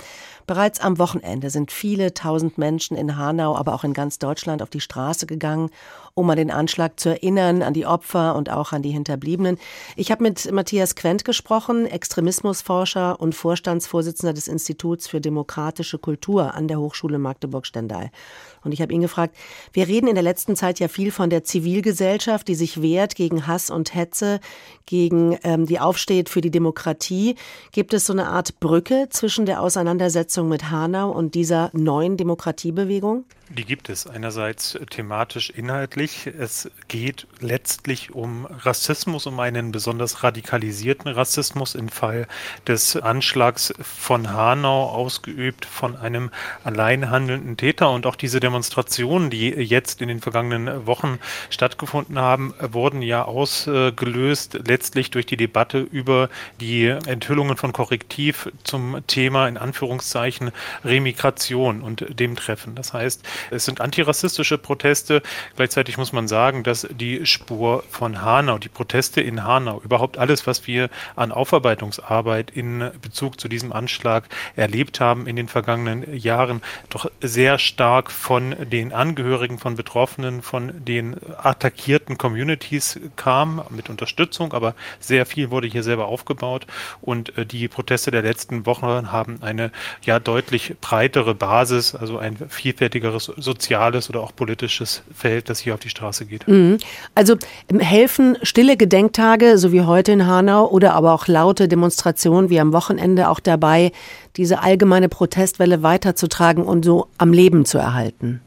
Bereits 0.48 0.80
am 0.80 0.98
Wochenende 0.98 1.50
sind 1.50 1.70
viele 1.70 2.14
tausend 2.14 2.58
Menschen 2.58 2.96
in 2.96 3.16
Hanau, 3.16 3.54
aber 3.54 3.74
auch 3.74 3.84
in 3.84 3.94
ganz 3.94 4.18
Deutschland 4.18 4.60
auf 4.60 4.70
die 4.70 4.80
Straße 4.80 5.26
gegangen, 5.26 5.70
um 6.14 6.28
an 6.30 6.36
den 6.36 6.50
Anschlag 6.64 6.98
zu 6.98 7.10
erinnern, 7.10 7.60
an 7.60 7.74
die 7.74 7.84
Opfer 7.84 8.34
und 8.34 8.48
auch 8.48 8.72
an 8.72 8.80
die 8.80 8.90
Hinterbliebenen. 8.90 9.58
Ich 9.96 10.10
habe 10.10 10.22
mit 10.22 10.50
Matthias 10.50 10.94
Quent 10.94 11.26
gesprochen, 11.26 11.84
Extremismusforscher 11.84 13.20
und 13.20 13.34
Vorstandsvorsitzender 13.34 14.32
des 14.32 14.48
Instituts 14.48 15.06
für 15.06 15.20
demokratische 15.20 15.98
Kultur 15.98 16.54
an 16.54 16.66
der 16.66 16.80
Hochschule 16.80 17.18
Magdeburg-Stendal. 17.18 18.10
Und 18.64 18.72
ich 18.72 18.80
habe 18.80 18.94
ihn 18.94 19.02
gefragt, 19.02 19.36
wir 19.74 19.88
reden 19.88 20.06
in 20.06 20.14
der 20.14 20.24
letzten 20.24 20.56
Zeit 20.56 20.80
ja 20.80 20.88
viel 20.88 21.10
von 21.10 21.28
der 21.28 21.44
Zivilgesellschaft, 21.44 22.48
die 22.48 22.54
sich 22.54 22.80
wehrt 22.80 23.14
gegen 23.14 23.46
Hass 23.46 23.68
und 23.68 23.94
Hetze, 23.94 24.40
gegen 24.86 25.36
ähm, 25.44 25.66
die 25.66 25.80
aufsteht 25.80 26.30
für 26.30 26.40
die 26.40 26.50
Demokratie. 26.50 27.34
Gibt 27.72 27.92
es 27.92 28.06
so 28.06 28.14
eine 28.14 28.28
Art 28.28 28.58
Brücke 28.58 29.08
zwischen 29.10 29.44
der 29.44 29.60
Auseinandersetzung 29.60 30.48
mit 30.48 30.70
Hanau 30.70 31.10
und 31.10 31.34
dieser 31.34 31.68
neuen 31.74 32.16
Demokratiebewegung? 32.16 33.26
Die 33.56 33.64
gibt 33.64 33.88
es 33.88 34.08
einerseits 34.08 34.76
thematisch 34.90 35.50
inhaltlich. 35.50 36.26
Es 36.26 36.68
geht 36.88 37.28
letztlich 37.38 38.12
um 38.12 38.46
Rassismus, 38.46 39.26
um 39.26 39.38
einen 39.38 39.70
besonders 39.70 40.24
radikalisierten 40.24 41.08
Rassismus 41.08 41.76
im 41.76 41.88
Fall 41.88 42.26
des 42.66 42.96
Anschlags 42.96 43.72
von 43.80 44.32
Hanau 44.32 44.88
ausgeübt 44.88 45.66
von 45.66 45.94
einem 45.94 46.30
allein 46.64 47.10
handelnden 47.10 47.56
Täter. 47.56 47.92
Und 47.92 48.06
auch 48.06 48.16
diese 48.16 48.40
Demonstrationen, 48.40 49.30
die 49.30 49.50
jetzt 49.50 50.02
in 50.02 50.08
den 50.08 50.20
vergangenen 50.20 50.88
Wochen 50.88 51.20
stattgefunden 51.48 52.18
haben, 52.18 52.54
wurden 52.58 53.02
ja 53.02 53.24
ausgelöst 53.24 54.58
letztlich 54.66 55.12
durch 55.12 55.26
die 55.26 55.36
Debatte 55.36 55.78
über 55.78 56.28
die 56.60 56.86
Enthüllungen 56.86 57.56
von 57.56 57.72
Korrektiv 57.72 58.50
zum 58.64 59.06
Thema 59.06 59.46
in 59.46 59.58
Anführungszeichen 59.58 60.50
Remigration 60.84 61.82
und 61.82 62.18
dem 62.18 62.34
Treffen. 62.34 62.74
Das 62.74 62.92
heißt, 62.92 63.22
es 63.50 63.64
sind 63.64 63.80
antirassistische 63.80 64.58
Proteste. 64.58 65.22
Gleichzeitig 65.56 65.98
muss 65.98 66.12
man 66.12 66.28
sagen, 66.28 66.62
dass 66.62 66.86
die 66.90 67.26
Spur 67.26 67.84
von 67.90 68.22
Hanau, 68.22 68.58
die 68.58 68.68
Proteste 68.68 69.20
in 69.20 69.44
Hanau, 69.44 69.80
überhaupt 69.84 70.18
alles, 70.18 70.46
was 70.46 70.66
wir 70.66 70.90
an 71.16 71.32
Aufarbeitungsarbeit 71.32 72.50
in 72.50 72.90
Bezug 73.02 73.40
zu 73.40 73.48
diesem 73.48 73.72
Anschlag 73.72 74.28
erlebt 74.56 75.00
haben 75.00 75.26
in 75.26 75.36
den 75.36 75.48
vergangenen 75.48 76.16
Jahren, 76.16 76.62
doch 76.90 77.10
sehr 77.20 77.58
stark 77.58 78.10
von 78.10 78.54
den 78.70 78.92
Angehörigen 78.92 79.58
von 79.58 79.76
Betroffenen, 79.76 80.42
von 80.42 80.72
den 80.84 81.16
attackierten 81.36 82.18
Communities 82.18 83.00
kam, 83.16 83.62
mit 83.70 83.90
Unterstützung, 83.90 84.52
aber 84.52 84.74
sehr 85.00 85.26
viel 85.26 85.50
wurde 85.50 85.66
hier 85.66 85.82
selber 85.82 86.06
aufgebaut 86.06 86.66
und 87.00 87.36
äh, 87.36 87.46
die 87.46 87.68
Proteste 87.68 88.10
der 88.10 88.22
letzten 88.22 88.66
Wochen 88.66 89.12
haben 89.12 89.42
eine 89.42 89.70
ja 90.02 90.18
deutlich 90.18 90.76
breitere 90.80 91.34
Basis, 91.34 91.94
also 91.94 92.18
ein 92.18 92.36
vielfältigeres 92.48 93.23
soziales 93.36 94.08
oder 94.08 94.20
auch 94.20 94.34
politisches 94.34 95.02
Feld, 95.14 95.48
das 95.48 95.60
hier 95.60 95.74
auf 95.74 95.80
die 95.80 95.88
Straße 95.88 96.26
geht. 96.26 96.46
Mhm. 96.48 96.78
Also 97.14 97.36
ähm, 97.70 97.80
helfen 97.80 98.36
stille 98.42 98.76
Gedenktage, 98.76 99.58
so 99.58 99.72
wie 99.72 99.82
heute 99.82 100.12
in 100.12 100.26
Hanau, 100.26 100.66
oder 100.68 100.94
aber 100.94 101.12
auch 101.12 101.26
laute 101.26 101.68
Demonstrationen 101.68 102.50
wie 102.50 102.60
am 102.60 102.72
Wochenende 102.72 103.28
auch 103.28 103.40
dabei, 103.40 103.92
diese 104.36 104.60
allgemeine 104.60 105.08
Protestwelle 105.08 105.82
weiterzutragen 105.82 106.64
und 106.64 106.84
so 106.84 107.08
am 107.18 107.32
Leben 107.32 107.64
zu 107.64 107.78
erhalten? 107.78 108.40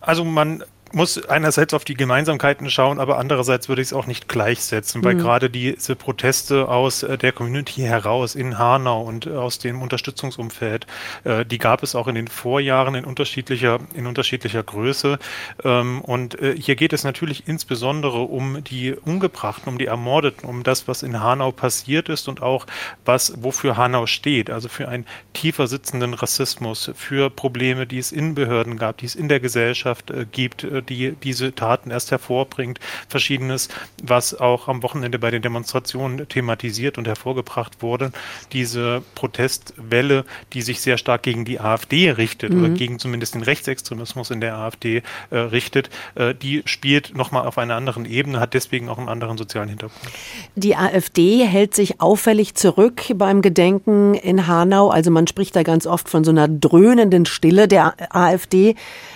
Also 0.00 0.24
man 0.24 0.64
muss 0.94 1.24
einerseits 1.26 1.74
auf 1.74 1.84
die 1.84 1.94
Gemeinsamkeiten 1.94 2.68
schauen, 2.70 2.98
aber 2.98 3.18
andererseits 3.18 3.68
würde 3.68 3.82
ich 3.82 3.88
es 3.88 3.92
auch 3.92 4.06
nicht 4.06 4.28
gleichsetzen, 4.28 5.02
weil 5.04 5.14
mhm. 5.14 5.18
gerade 5.18 5.50
diese 5.50 5.96
Proteste 5.96 6.68
aus 6.68 7.02
äh, 7.02 7.18
der 7.18 7.32
Community 7.32 7.82
heraus 7.82 8.34
in 8.34 8.58
Hanau 8.58 9.02
und 9.02 9.28
aus 9.28 9.58
dem 9.58 9.82
Unterstützungsumfeld, 9.82 10.86
äh, 11.24 11.44
die 11.44 11.58
gab 11.58 11.82
es 11.82 11.94
auch 11.94 12.08
in 12.08 12.14
den 12.14 12.28
Vorjahren 12.28 12.94
in 12.94 13.04
unterschiedlicher, 13.04 13.80
in 13.94 14.06
unterschiedlicher 14.06 14.62
Größe. 14.62 15.18
Ähm, 15.64 16.00
und 16.02 16.40
äh, 16.40 16.54
hier 16.58 16.76
geht 16.76 16.92
es 16.92 17.04
natürlich 17.04 17.48
insbesondere 17.48 18.20
um 18.20 18.62
die 18.64 18.94
Umgebrachten, 18.94 19.72
um 19.72 19.78
die 19.78 19.86
Ermordeten, 19.86 20.48
um 20.48 20.62
das, 20.62 20.88
was 20.88 21.02
in 21.02 21.20
Hanau 21.20 21.52
passiert 21.52 22.08
ist 22.08 22.28
und 22.28 22.42
auch 22.42 22.66
was, 23.04 23.32
wofür 23.42 23.76
Hanau 23.76 24.06
steht. 24.06 24.50
Also 24.50 24.68
für 24.68 24.88
einen 24.88 25.06
tiefer 25.32 25.66
sitzenden 25.66 26.14
Rassismus, 26.14 26.90
für 26.94 27.30
Probleme, 27.30 27.86
die 27.86 27.98
es 27.98 28.12
in 28.12 28.34
Behörden 28.34 28.76
gab, 28.76 28.98
die 28.98 29.06
es 29.06 29.14
in 29.14 29.28
der 29.28 29.40
Gesellschaft 29.40 30.12
gibt, 30.32 30.66
die 30.86 31.12
diese 31.22 31.54
Taten 31.54 31.90
erst 31.90 32.10
hervorbringt. 32.10 32.80
Verschiedenes, 33.08 33.68
was 34.02 34.38
auch 34.38 34.68
am 34.68 34.82
Wochenende 34.82 35.18
bei 35.18 35.30
den 35.30 35.42
Demonstrationen 35.42 36.28
thematisiert 36.28 36.98
und 36.98 37.06
hervorgebracht 37.06 37.82
wurde. 37.82 38.12
Diese 38.52 39.02
Protestwelle, 39.14 40.24
die 40.52 40.62
sich 40.62 40.80
sehr 40.80 40.98
stark 40.98 41.22
gegen 41.22 41.44
die 41.44 41.60
AfD 41.60 42.10
richtet 42.10 42.52
mhm. 42.52 42.64
oder 42.64 42.68
gegen 42.70 42.98
zumindest 42.98 43.34
den 43.34 43.42
Rechtsextremismus 43.42 44.30
in 44.30 44.40
der 44.40 44.56
AfD 44.56 45.02
äh, 45.30 45.38
richtet, 45.38 45.90
äh, 46.14 46.34
die 46.34 46.62
spielt 46.64 47.16
nochmal 47.16 47.46
auf 47.46 47.58
einer 47.58 47.76
anderen 47.76 48.04
Ebene, 48.04 48.40
hat 48.40 48.54
deswegen 48.54 48.88
auch 48.88 48.98
einen 48.98 49.08
anderen 49.08 49.38
sozialen 49.38 49.68
Hintergrund. 49.68 50.12
Die 50.54 50.76
AfD 50.76 51.44
hält 51.44 51.74
sich 51.74 52.00
auffällig 52.00 52.54
zurück 52.54 53.02
beim 53.14 53.42
Gedenken 53.42 54.14
in 54.14 54.46
Hanau. 54.46 54.88
Also 54.90 55.10
man 55.10 55.26
spricht 55.26 55.56
da 55.56 55.62
ganz 55.62 55.86
oft 55.86 56.08
von 56.08 56.24
so 56.24 56.30
einer 56.30 56.48
dröhnenden 56.48 57.26
Stille 57.26 57.68
der 57.68 57.94
AfD. 58.14 58.74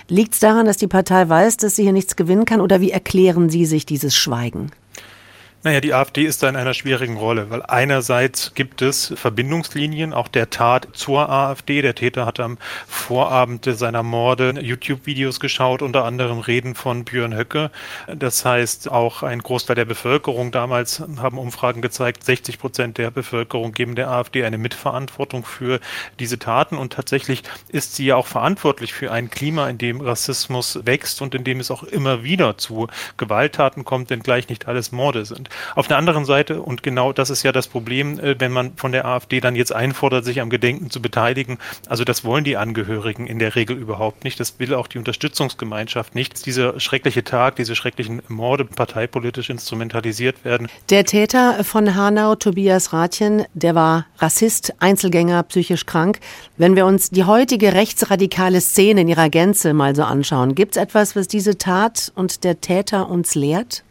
Liegt 0.09 0.33
es 0.33 0.39
daran, 0.39 0.65
dass 0.65 0.77
die 0.77 0.87
Partei 0.87 1.27
weiß, 1.27 1.56
dass 1.63 1.75
sie 1.75 1.83
hier 1.83 1.93
nichts 1.93 2.15
gewinnen 2.15 2.45
kann? 2.45 2.61
Oder 2.61 2.81
wie 2.81 2.91
erklären 2.91 3.49
Sie 3.49 3.65
sich 3.65 3.85
dieses 3.85 4.15
Schweigen? 4.15 4.71
Naja, 5.63 5.81
die 5.81 5.93
AfD 5.93 6.23
ist 6.23 6.43
da 6.43 6.49
in 6.49 6.55
einer 6.55 6.75
schwierigen 6.75 7.17
Rolle, 7.17 7.49
weil 7.49 7.63
einerseits 7.63 8.53
gibt 8.53 8.83
es 8.83 9.11
Verbindungslinien, 9.15 10.13
auch 10.13 10.27
der 10.27 10.51
Tat 10.51 10.87
zur 10.93 11.29
AfD. 11.29 11.81
Der 11.81 11.95
Täter 11.95 12.27
hat 12.27 12.39
am 12.39 12.59
Vorabend 12.87 13.65
seiner 13.65 14.03
Morde 14.03 14.53
YouTube-Videos 14.61 15.39
geschaut, 15.39 15.81
unter 15.81 16.05
anderem 16.05 16.39
Reden 16.39 16.75
von 16.75 17.05
Björn 17.05 17.35
Höcke. 17.35 17.71
Das 18.07 18.45
heißt, 18.45 18.91
auch 18.91 19.23
ein 19.23 19.39
Großteil 19.39 19.75
der 19.75 19.85
Bevölkerung 19.85 20.51
damals 20.51 21.01
haben 21.17 21.39
Umfragen 21.39 21.81
gezeigt, 21.81 22.23
60 22.23 22.59
Prozent 22.59 22.99
der 22.99 23.09
Bevölkerung 23.09 23.71
geben 23.71 23.95
der 23.95 24.11
AfD 24.11 24.45
eine 24.45 24.59
Mitverantwortung 24.59 25.43
für 25.43 25.79
diese 26.19 26.37
Taten. 26.37 26.77
Und 26.77 26.93
tatsächlich 26.93 27.41
ist 27.69 27.95
sie 27.95 28.05
ja 28.05 28.15
auch 28.15 28.27
verantwortlich 28.27 28.93
für 28.93 29.11
ein 29.11 29.31
Klima, 29.31 29.67
in 29.69 29.79
dem 29.79 30.01
Rassismus 30.01 30.79
wächst 30.85 31.19
und 31.23 31.33
in 31.33 31.43
dem 31.43 31.59
es 31.59 31.71
auch 31.71 31.81
immer 31.81 32.23
wieder 32.23 32.59
zu 32.59 32.87
Gewalttaten 33.17 33.85
kommt, 33.85 34.11
denn 34.11 34.21
gleich 34.21 34.49
nicht 34.49 34.67
alles 34.67 34.91
Morde 34.91 35.25
sind. 35.25 35.46
Auf 35.75 35.87
der 35.87 35.97
anderen 35.97 36.25
Seite, 36.25 36.61
und 36.61 36.83
genau 36.83 37.13
das 37.13 37.29
ist 37.29 37.43
ja 37.43 37.51
das 37.51 37.67
Problem, 37.67 38.19
äh, 38.19 38.35
wenn 38.39 38.51
man 38.51 38.73
von 38.75 38.91
der 38.91 39.05
AfD 39.05 39.39
dann 39.39 39.55
jetzt 39.55 39.73
einfordert, 39.73 40.25
sich 40.25 40.41
am 40.41 40.49
Gedenken 40.49 40.89
zu 40.89 41.01
beteiligen, 41.01 41.57
also 41.87 42.03
das 42.03 42.23
wollen 42.23 42.43
die 42.43 42.57
Angehörigen 42.57 43.27
in 43.27 43.39
der 43.39 43.55
Regel 43.55 43.77
überhaupt 43.77 44.23
nicht. 44.23 44.39
Das 44.39 44.59
will 44.59 44.73
auch 44.73 44.87
die 44.87 44.97
Unterstützungsgemeinschaft 44.97 46.15
nicht. 46.15 46.45
Dieser 46.45 46.79
schreckliche 46.79 47.23
Tag, 47.23 47.55
diese 47.55 47.75
schrecklichen 47.75 48.21
Morde 48.27 48.65
parteipolitisch 48.65 49.49
instrumentalisiert 49.49 50.43
werden. 50.43 50.67
Der 50.89 51.05
Täter 51.05 51.63
von 51.63 51.95
Hanau, 51.95 52.35
Tobias 52.35 52.93
Rathjen, 52.93 53.45
der 53.53 53.75
war 53.75 54.05
Rassist, 54.19 54.73
Einzelgänger, 54.79 55.43
psychisch 55.43 55.85
krank. 55.85 56.19
Wenn 56.57 56.75
wir 56.75 56.85
uns 56.85 57.09
die 57.09 57.25
heutige 57.25 57.73
rechtsradikale 57.73 58.61
Szene 58.61 59.01
in 59.01 59.07
ihrer 59.07 59.29
Gänze 59.29 59.73
mal 59.73 59.95
so 59.95 60.03
anschauen, 60.03 60.55
gibt 60.55 60.75
es 60.75 60.81
etwas, 60.81 61.15
was 61.15 61.27
diese 61.27 61.57
Tat 61.57 62.11
und 62.15 62.43
der 62.43 62.61
Täter 62.61 63.09
uns 63.09 63.35
lehrt? 63.35 63.83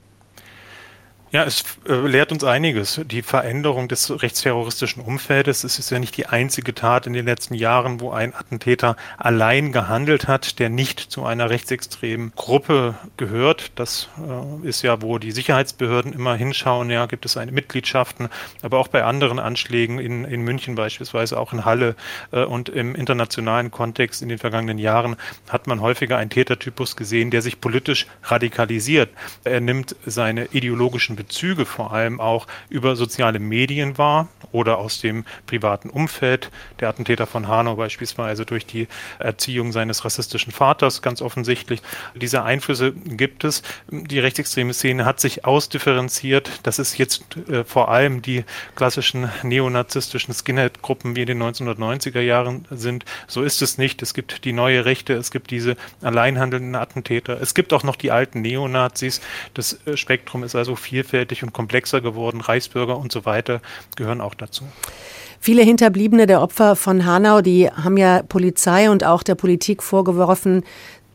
Ja, 1.36 1.44
es 1.44 1.64
äh, 1.86 1.92
lehrt 1.92 2.32
uns 2.32 2.44
einiges. 2.44 2.98
Die 3.04 3.20
Veränderung 3.20 3.88
des 3.88 4.22
rechtsterroristischen 4.22 5.02
Umfeldes. 5.02 5.64
Es 5.64 5.78
ist 5.78 5.90
ja 5.90 5.98
nicht 5.98 6.16
die 6.16 6.24
einzige 6.24 6.74
Tat 6.74 7.06
in 7.06 7.12
den 7.12 7.26
letzten 7.26 7.52
Jahren, 7.52 8.00
wo 8.00 8.10
ein 8.10 8.34
Attentäter 8.34 8.96
allein 9.18 9.70
gehandelt 9.70 10.28
hat, 10.28 10.58
der 10.60 10.70
nicht 10.70 10.98
zu 10.98 11.26
einer 11.26 11.50
rechtsextremen 11.50 12.32
Gruppe 12.36 12.94
gehört. 13.18 13.72
Das 13.74 14.08
äh, 14.16 14.66
ist 14.66 14.80
ja, 14.80 15.02
wo 15.02 15.18
die 15.18 15.30
Sicherheitsbehörden 15.30 16.14
immer 16.14 16.36
hinschauen. 16.36 16.88
Ja, 16.88 17.04
gibt 17.04 17.26
es 17.26 17.36
eine 17.36 17.52
Mitgliedschaften, 17.52 18.30
aber 18.62 18.78
auch 18.78 18.88
bei 18.88 19.04
anderen 19.04 19.38
Anschlägen 19.38 19.98
in, 19.98 20.24
in 20.24 20.40
München 20.40 20.74
beispielsweise, 20.74 21.38
auch 21.38 21.52
in 21.52 21.66
Halle 21.66 21.96
äh, 22.32 22.44
und 22.44 22.70
im 22.70 22.94
internationalen 22.94 23.70
Kontext 23.70 24.22
in 24.22 24.30
den 24.30 24.38
vergangenen 24.38 24.78
Jahren 24.78 25.16
hat 25.50 25.66
man 25.66 25.82
häufiger 25.82 26.16
einen 26.16 26.30
Tätertypus 26.30 26.96
gesehen, 26.96 27.30
der 27.30 27.42
sich 27.42 27.60
politisch 27.60 28.06
radikalisiert. 28.22 29.10
Er 29.44 29.60
nimmt 29.60 29.96
seine 30.06 30.46
ideologischen 30.46 31.25
Bezüge 31.26 31.66
vor 31.66 31.92
allem 31.92 32.20
auch 32.20 32.46
über 32.68 32.94
soziale 32.94 33.40
Medien 33.40 33.98
wahr 33.98 34.28
oder 34.52 34.78
aus 34.78 35.00
dem 35.00 35.24
privaten 35.46 35.90
Umfeld. 35.90 36.50
Der 36.78 36.88
Attentäter 36.88 37.26
von 37.26 37.48
Hanau 37.48 37.74
beispielsweise 37.74 38.46
durch 38.46 38.64
die 38.64 38.86
Erziehung 39.18 39.72
seines 39.72 40.04
rassistischen 40.04 40.52
Vaters 40.52 41.02
ganz 41.02 41.20
offensichtlich. 41.22 41.82
Diese 42.14 42.44
Einflüsse 42.44 42.92
gibt 42.92 43.42
es. 43.42 43.62
Die 43.90 44.20
rechtsextreme 44.20 44.72
Szene 44.72 45.04
hat 45.04 45.18
sich 45.18 45.44
ausdifferenziert. 45.44 46.60
Das 46.62 46.78
ist 46.78 46.96
jetzt 46.96 47.24
äh, 47.48 47.64
vor 47.64 47.90
allem 47.90 48.22
die 48.22 48.44
klassischen 48.76 49.28
neonazistischen 49.42 50.32
Skinhead-Gruppen 50.32 51.16
wie 51.16 51.22
in 51.22 51.26
den 51.26 51.42
1990er 51.42 52.20
Jahren 52.20 52.66
sind. 52.70 53.04
So 53.26 53.42
ist 53.42 53.62
es 53.62 53.78
nicht. 53.78 54.00
Es 54.00 54.14
gibt 54.14 54.44
die 54.44 54.52
neue 54.52 54.84
Rechte, 54.84 55.14
es 55.14 55.32
gibt 55.32 55.50
diese 55.50 55.76
alleinhandelnden 56.02 56.76
Attentäter. 56.76 57.40
Es 57.40 57.54
gibt 57.54 57.72
auch 57.72 57.82
noch 57.82 57.96
die 57.96 58.12
alten 58.12 58.42
Neonazis. 58.42 59.20
Das 59.54 59.80
äh, 59.86 59.96
Spektrum 59.96 60.44
ist 60.44 60.54
also 60.54 60.76
viel 60.76 61.02
vielfältig 61.16 61.42
und 61.42 61.52
komplexer 61.52 62.00
geworden. 62.00 62.40
Reichsbürger 62.40 62.98
und 62.98 63.10
so 63.10 63.24
weiter 63.24 63.60
gehören 63.96 64.20
auch 64.20 64.34
dazu. 64.34 64.64
Viele 65.40 65.62
Hinterbliebene 65.62 66.26
der 66.26 66.42
Opfer 66.42 66.76
von 66.76 67.06
Hanau, 67.06 67.40
die 67.40 67.70
haben 67.70 67.96
ja 67.96 68.22
Polizei 68.22 68.90
und 68.90 69.04
auch 69.04 69.22
der 69.22 69.34
Politik 69.34 69.82
vorgeworfen, 69.82 70.62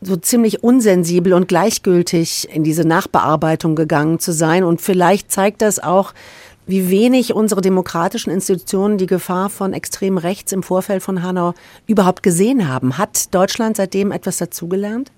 so 0.00 0.16
ziemlich 0.16 0.64
unsensibel 0.64 1.32
und 1.32 1.46
gleichgültig 1.46 2.48
in 2.52 2.64
diese 2.64 2.84
Nachbearbeitung 2.84 3.76
gegangen 3.76 4.18
zu 4.18 4.32
sein. 4.32 4.64
Und 4.64 4.80
vielleicht 4.80 5.30
zeigt 5.30 5.62
das 5.62 5.78
auch, 5.78 6.12
wie 6.66 6.90
wenig 6.90 7.34
unsere 7.34 7.60
demokratischen 7.60 8.30
Institutionen 8.30 8.98
die 8.98 9.06
Gefahr 9.06 9.50
von 9.50 9.72
extrem 9.72 10.18
rechts 10.18 10.52
im 10.52 10.62
Vorfeld 10.62 11.02
von 11.02 11.22
Hanau 11.22 11.54
überhaupt 11.86 12.22
gesehen 12.22 12.68
haben. 12.68 12.98
Hat 12.98 13.32
Deutschland 13.34 13.76
seitdem 13.76 14.10
etwas 14.10 14.38
dazugelernt? 14.38 15.12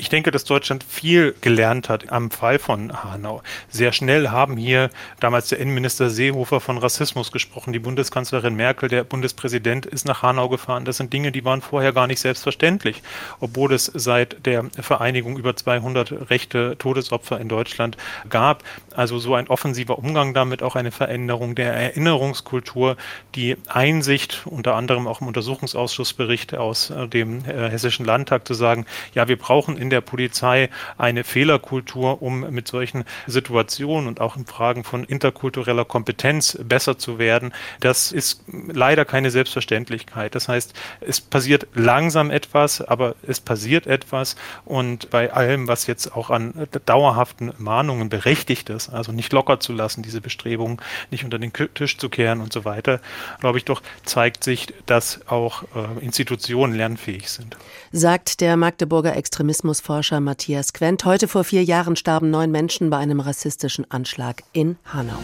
Ich 0.00 0.08
denke, 0.08 0.30
dass 0.30 0.44
Deutschland 0.44 0.82
viel 0.82 1.34
gelernt 1.42 1.90
hat 1.90 2.10
am 2.10 2.30
Fall 2.30 2.58
von 2.58 3.04
Hanau. 3.04 3.42
Sehr 3.68 3.92
schnell 3.92 4.30
haben 4.30 4.56
hier 4.56 4.88
damals 5.20 5.48
der 5.50 5.58
Innenminister 5.58 6.08
Seehofer 6.08 6.60
von 6.60 6.78
Rassismus 6.78 7.32
gesprochen, 7.32 7.74
die 7.74 7.80
Bundeskanzlerin 7.80 8.54
Merkel, 8.54 8.88
der 8.88 9.04
Bundespräsident 9.04 9.84
ist 9.84 10.06
nach 10.06 10.22
Hanau 10.22 10.48
gefahren. 10.48 10.86
Das 10.86 10.96
sind 10.96 11.12
Dinge, 11.12 11.32
die 11.32 11.44
waren 11.44 11.60
vorher 11.60 11.92
gar 11.92 12.06
nicht 12.06 12.18
selbstverständlich, 12.18 13.02
obwohl 13.40 13.74
es 13.74 13.92
seit 13.92 14.46
der 14.46 14.64
Vereinigung 14.80 15.36
über 15.36 15.54
200 15.54 16.30
rechte 16.30 16.76
Todesopfer 16.78 17.38
in 17.38 17.50
Deutschland 17.50 17.98
gab. 18.30 18.64
Also 18.94 19.18
so 19.18 19.34
ein 19.34 19.48
offensiver 19.48 19.98
Umgang 19.98 20.32
damit, 20.32 20.62
auch 20.62 20.76
eine 20.76 20.92
Veränderung 20.92 21.54
der 21.54 21.74
Erinnerungskultur, 21.74 22.96
die 23.34 23.58
Einsicht, 23.68 24.46
unter 24.46 24.76
anderem 24.76 25.06
auch 25.06 25.20
im 25.20 25.26
Untersuchungsausschussbericht 25.26 26.54
aus 26.54 26.90
dem 27.12 27.44
äh, 27.44 27.68
Hessischen 27.68 28.06
Landtag 28.06 28.46
zu 28.46 28.54
sagen, 28.54 28.86
ja, 29.14 29.28
wir 29.28 29.36
brauchen 29.36 29.76
der 29.90 30.00
Polizei 30.00 30.70
eine 30.98 31.24
Fehlerkultur, 31.24 32.22
um 32.22 32.40
mit 32.50 32.68
solchen 32.68 33.04
Situationen 33.26 34.08
und 34.08 34.20
auch 34.20 34.36
in 34.36 34.46
Fragen 34.46 34.84
von 34.84 35.04
interkultureller 35.04 35.84
Kompetenz 35.84 36.58
besser 36.62 36.98
zu 36.98 37.18
werden. 37.18 37.52
Das 37.80 38.12
ist 38.12 38.42
leider 38.48 39.04
keine 39.04 39.30
Selbstverständlichkeit. 39.30 40.34
Das 40.34 40.48
heißt, 40.48 40.74
es 41.00 41.20
passiert 41.20 41.66
langsam 41.74 42.30
etwas, 42.30 42.80
aber 42.80 43.14
es 43.26 43.40
passiert 43.40 43.86
etwas 43.86 44.36
und 44.64 45.10
bei 45.10 45.32
allem, 45.32 45.68
was 45.68 45.86
jetzt 45.86 46.14
auch 46.14 46.30
an 46.30 46.68
dauerhaften 46.86 47.52
Mahnungen 47.58 48.08
berechtigt 48.08 48.70
ist, 48.70 48.88
also 48.88 49.12
nicht 49.12 49.32
locker 49.32 49.60
zu 49.60 49.72
lassen, 49.72 50.02
diese 50.02 50.20
Bestrebungen 50.20 50.80
nicht 51.10 51.24
unter 51.24 51.38
den 51.38 51.52
Tisch 51.52 51.98
zu 51.98 52.08
kehren 52.08 52.40
und 52.40 52.52
so 52.52 52.64
weiter, 52.64 53.00
glaube 53.40 53.58
ich 53.58 53.64
doch, 53.64 53.82
zeigt 54.04 54.44
sich, 54.44 54.72
dass 54.86 55.20
auch 55.26 55.62
äh, 55.74 56.04
Institutionen 56.04 56.74
lernfähig 56.74 57.28
sind. 57.30 57.56
Sagt 57.92 58.40
der 58.40 58.56
Magdeburger 58.56 59.16
Extremismus 59.16 59.79
Forschers 59.80 60.20
Matthias 60.20 60.72
Quent. 60.72 61.04
Heute 61.04 61.26
vor 61.26 61.44
vier 61.44 61.64
Jahren 61.64 61.96
starben 61.96 62.30
neun 62.30 62.50
Menschen 62.50 62.90
bei 62.90 62.98
einem 62.98 63.20
rassistischen 63.20 63.90
Anschlag 63.90 64.42
in 64.52 64.76
Hanau. 64.84 65.18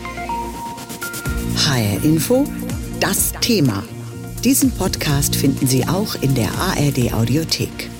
HR 1.57 2.05
Info, 2.05 2.45
das 3.01 3.33
Thema. 3.41 3.83
Diesen 4.43 4.71
Podcast 4.73 5.37
finden 5.37 5.67
Sie 5.67 5.87
auch 5.87 6.15
in 6.21 6.35
der 6.35 6.49
ARD 6.55 7.13
Audiothek. 7.13 7.91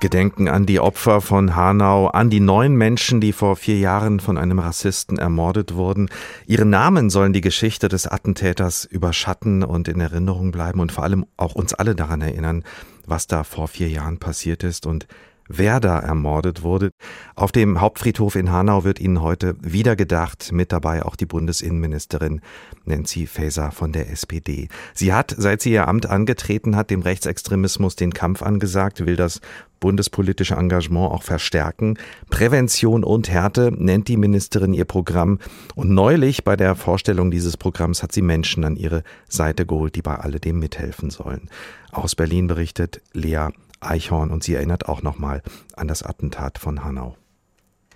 Gedenken 0.00 0.48
an 0.48 0.66
die 0.66 0.78
Opfer 0.78 1.20
von 1.20 1.56
Hanau, 1.56 2.08
an 2.08 2.30
die 2.30 2.40
neun 2.40 2.76
Menschen, 2.76 3.20
die 3.20 3.32
vor 3.32 3.56
vier 3.56 3.78
Jahren 3.78 4.20
von 4.20 4.36
einem 4.36 4.58
Rassisten 4.58 5.18
ermordet 5.18 5.74
wurden. 5.74 6.10
Ihre 6.46 6.66
Namen 6.66 7.10
sollen 7.10 7.32
die 7.32 7.40
Geschichte 7.40 7.88
des 7.88 8.06
Attentäters 8.06 8.84
überschatten 8.84 9.64
und 9.64 9.88
in 9.88 10.00
Erinnerung 10.00 10.52
bleiben 10.52 10.80
und 10.80 10.92
vor 10.92 11.04
allem 11.04 11.26
auch 11.36 11.54
uns 11.54 11.74
alle 11.74 11.94
daran 11.94 12.20
erinnern, 12.20 12.62
was 13.06 13.26
da 13.26 13.44
vor 13.44 13.68
vier 13.68 13.88
Jahren 13.88 14.18
passiert 14.18 14.64
ist 14.64 14.86
und 14.86 15.06
wer 15.48 15.80
da 15.80 15.98
ermordet 15.98 16.62
wurde. 16.62 16.90
Auf 17.34 17.52
dem 17.52 17.80
Hauptfriedhof 17.80 18.34
in 18.36 18.50
Hanau 18.50 18.84
wird 18.84 19.00
Ihnen 19.00 19.22
heute 19.22 19.56
wieder 19.60 19.96
gedacht, 19.96 20.52
mit 20.52 20.72
dabei 20.72 21.04
auch 21.04 21.16
die 21.16 21.26
Bundesinnenministerin 21.26 22.40
Nancy 22.84 23.26
Faeser 23.26 23.70
von 23.70 23.92
der 23.92 24.10
SPD. 24.10 24.68
Sie 24.94 25.12
hat, 25.12 25.34
seit 25.36 25.60
sie 25.60 25.72
ihr 25.72 25.88
Amt 25.88 26.06
angetreten 26.06 26.76
hat, 26.76 26.90
dem 26.90 27.02
Rechtsextremismus 27.02 27.96
den 27.96 28.12
Kampf 28.12 28.42
angesagt, 28.42 29.06
will 29.06 29.16
das 29.16 29.40
bundespolitische 29.80 30.54
Engagement 30.54 31.12
auch 31.12 31.22
verstärken. 31.22 31.98
Prävention 32.30 33.04
und 33.04 33.28
Härte 33.30 33.72
nennt 33.76 34.08
die 34.08 34.16
Ministerin 34.16 34.74
ihr 34.74 34.84
Programm. 34.84 35.38
Und 35.74 35.90
neulich 35.90 36.44
bei 36.44 36.56
der 36.56 36.74
Vorstellung 36.74 37.30
dieses 37.30 37.56
Programms 37.56 38.02
hat 38.02 38.12
sie 38.12 38.22
Menschen 38.22 38.64
an 38.64 38.76
ihre 38.76 39.02
Seite 39.28 39.66
geholt, 39.66 39.94
die 39.94 40.02
bei 40.02 40.14
alledem 40.16 40.58
mithelfen 40.58 41.10
sollen. 41.10 41.50
Aus 41.92 42.14
Berlin 42.14 42.46
berichtet 42.46 43.00
Lea 43.12 43.48
Eichhorn 43.80 44.30
und 44.30 44.42
sie 44.42 44.54
erinnert 44.54 44.88
auch 44.88 45.02
nochmal 45.02 45.42
an 45.76 45.88
das 45.88 46.02
Attentat 46.02 46.58
von 46.58 46.84
Hanau. 46.84 47.16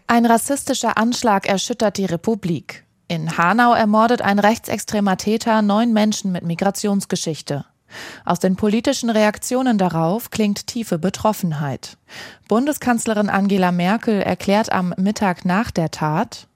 Ein 0.06 0.26
rassistischer 0.26 0.96
Anschlag 0.96 1.48
erschüttert 1.48 1.96
die 1.96 2.04
Republik. 2.04 2.84
In 3.08 3.36
Hanau 3.38 3.74
ermordet 3.74 4.22
ein 4.22 4.38
rechtsextremer 4.38 5.16
Täter 5.16 5.62
neun 5.62 5.92
Menschen 5.92 6.32
mit 6.32 6.44
Migrationsgeschichte. 6.44 7.64
Aus 8.24 8.38
den 8.38 8.56
politischen 8.56 9.10
Reaktionen 9.10 9.78
darauf 9.78 10.30
klingt 10.30 10.66
tiefe 10.66 10.98
Betroffenheit. 10.98 11.96
Bundeskanzlerin 12.48 13.28
Angela 13.28 13.72
Merkel 13.72 14.20
erklärt 14.20 14.72
am 14.72 14.94
Mittag 14.96 15.44
nach 15.44 15.70
der 15.70 15.90
Tat 15.90 16.46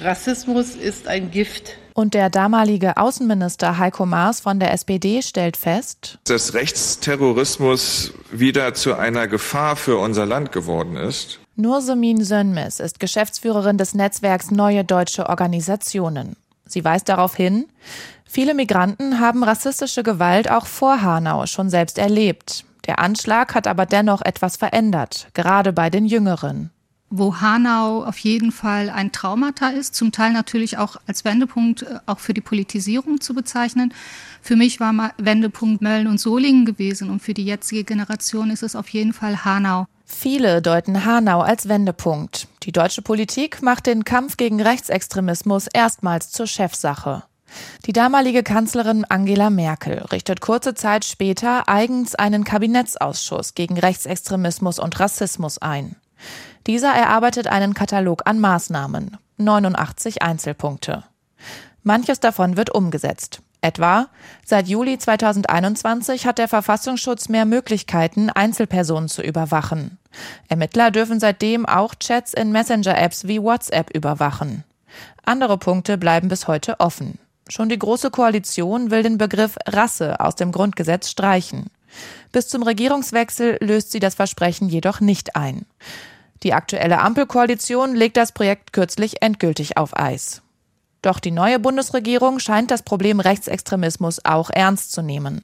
Rassismus 0.00 0.76
ist 0.76 1.08
ein 1.08 1.30
Gift. 1.30 1.76
Und 1.92 2.14
der 2.14 2.30
damalige 2.30 2.96
Außenminister 2.96 3.76
Heiko 3.76 4.06
Maas 4.06 4.40
von 4.40 4.58
der 4.58 4.72
SPD 4.72 5.20
stellt 5.20 5.58
fest, 5.58 6.18
dass 6.24 6.54
Rechtsterrorismus 6.54 8.14
wieder 8.30 8.72
zu 8.72 8.94
einer 8.94 9.28
Gefahr 9.28 9.76
für 9.76 9.98
unser 9.98 10.24
Land 10.24 10.52
geworden 10.52 10.96
ist. 10.96 11.40
Nursemin 11.56 12.24
Sönmes 12.24 12.80
ist 12.80 13.00
Geschäftsführerin 13.00 13.76
des 13.76 13.94
Netzwerks 13.94 14.50
Neue 14.50 14.84
Deutsche 14.84 15.28
Organisationen. 15.28 16.36
Sie 16.70 16.84
weist 16.84 17.08
darauf 17.08 17.34
hin, 17.34 17.66
viele 18.24 18.54
Migranten 18.54 19.20
haben 19.20 19.44
rassistische 19.44 20.02
Gewalt 20.02 20.50
auch 20.50 20.66
vor 20.66 21.02
Hanau 21.02 21.46
schon 21.46 21.70
selbst 21.70 21.98
erlebt. 21.98 22.64
Der 22.86 22.98
Anschlag 22.98 23.54
hat 23.54 23.66
aber 23.66 23.86
dennoch 23.86 24.22
etwas 24.22 24.56
verändert, 24.56 25.28
gerade 25.34 25.72
bei 25.72 25.90
den 25.90 26.06
Jüngeren 26.06 26.70
wo 27.10 27.40
Hanau 27.40 28.04
auf 28.04 28.18
jeden 28.18 28.52
Fall 28.52 28.88
ein 28.88 29.10
Traumata 29.10 29.70
ist, 29.70 29.96
zum 29.96 30.12
Teil 30.12 30.32
natürlich 30.32 30.78
auch 30.78 30.96
als 31.08 31.24
Wendepunkt 31.24 31.82
äh, 31.82 31.98
auch 32.06 32.20
für 32.20 32.32
die 32.32 32.40
Politisierung 32.40 33.20
zu 33.20 33.34
bezeichnen. 33.34 33.92
Für 34.40 34.56
mich 34.56 34.78
war 34.78 34.92
mal 34.92 35.12
Wendepunkt 35.18 35.82
Mölln 35.82 36.06
und 36.06 36.18
Solingen 36.18 36.64
gewesen 36.64 37.10
und 37.10 37.20
für 37.20 37.34
die 37.34 37.44
jetzige 37.44 37.82
Generation 37.82 38.50
ist 38.50 38.62
es 38.62 38.76
auf 38.76 38.88
jeden 38.90 39.12
Fall 39.12 39.44
Hanau. 39.44 39.86
Viele 40.12 40.60
deuten 40.60 41.06
Hanau 41.06 41.40
als 41.40 41.68
Wendepunkt. 41.68 42.48
Die 42.64 42.72
deutsche 42.72 43.00
Politik 43.00 43.62
macht 43.62 43.86
den 43.86 44.04
Kampf 44.04 44.36
gegen 44.36 44.60
Rechtsextremismus 44.60 45.66
erstmals 45.72 46.30
zur 46.30 46.46
Chefsache. 46.46 47.22
Die 47.86 47.94
damalige 47.94 48.42
Kanzlerin 48.42 49.06
Angela 49.08 49.48
Merkel 49.48 49.98
richtet 50.12 50.42
kurze 50.42 50.74
Zeit 50.74 51.06
später 51.06 51.68
eigens 51.68 52.16
einen 52.16 52.44
Kabinettsausschuss 52.44 53.54
gegen 53.54 53.78
Rechtsextremismus 53.78 54.78
und 54.78 54.98
Rassismus 55.00 55.56
ein. 55.56 55.96
Dieser 56.66 56.92
erarbeitet 56.92 57.46
einen 57.46 57.72
Katalog 57.72 58.22
an 58.26 58.40
Maßnahmen, 58.40 59.16
89 59.38 60.20
Einzelpunkte. 60.20 61.04
Manches 61.82 62.20
davon 62.20 62.58
wird 62.58 62.74
umgesetzt. 62.74 63.40
Etwa, 63.62 64.08
seit 64.44 64.68
Juli 64.68 64.98
2021 64.98 66.26
hat 66.26 66.38
der 66.38 66.48
Verfassungsschutz 66.48 67.28
mehr 67.28 67.46
Möglichkeiten, 67.46 68.28
Einzelpersonen 68.28 69.08
zu 69.08 69.22
überwachen. 69.22 69.98
Ermittler 70.48 70.90
dürfen 70.90 71.20
seitdem 71.20 71.66
auch 71.66 71.94
Chats 71.94 72.34
in 72.34 72.52
Messenger-Apps 72.52 73.26
wie 73.26 73.42
WhatsApp 73.42 73.94
überwachen. 73.94 74.64
Andere 75.24 75.58
Punkte 75.58 75.98
bleiben 75.98 76.28
bis 76.28 76.48
heute 76.48 76.80
offen. 76.80 77.18
Schon 77.48 77.68
die 77.68 77.78
Große 77.78 78.10
Koalition 78.10 78.90
will 78.90 79.02
den 79.02 79.18
Begriff 79.18 79.56
Rasse 79.66 80.20
aus 80.20 80.36
dem 80.36 80.52
Grundgesetz 80.52 81.10
streichen. 81.10 81.66
Bis 82.32 82.48
zum 82.48 82.62
Regierungswechsel 82.62 83.58
löst 83.60 83.90
sie 83.90 83.98
das 83.98 84.14
Versprechen 84.14 84.68
jedoch 84.68 85.00
nicht 85.00 85.36
ein. 85.36 85.66
Die 86.42 86.54
aktuelle 86.54 87.00
Ampelkoalition 87.00 87.94
legt 87.94 88.16
das 88.16 88.32
Projekt 88.32 88.72
kürzlich 88.72 89.22
endgültig 89.22 89.76
auf 89.76 89.96
Eis. 89.96 90.42
Doch 91.02 91.18
die 91.18 91.30
neue 91.30 91.58
Bundesregierung 91.58 92.38
scheint 92.38 92.70
das 92.70 92.82
Problem 92.82 93.20
Rechtsextremismus 93.20 94.24
auch 94.24 94.50
ernst 94.50 94.92
zu 94.92 95.02
nehmen. 95.02 95.42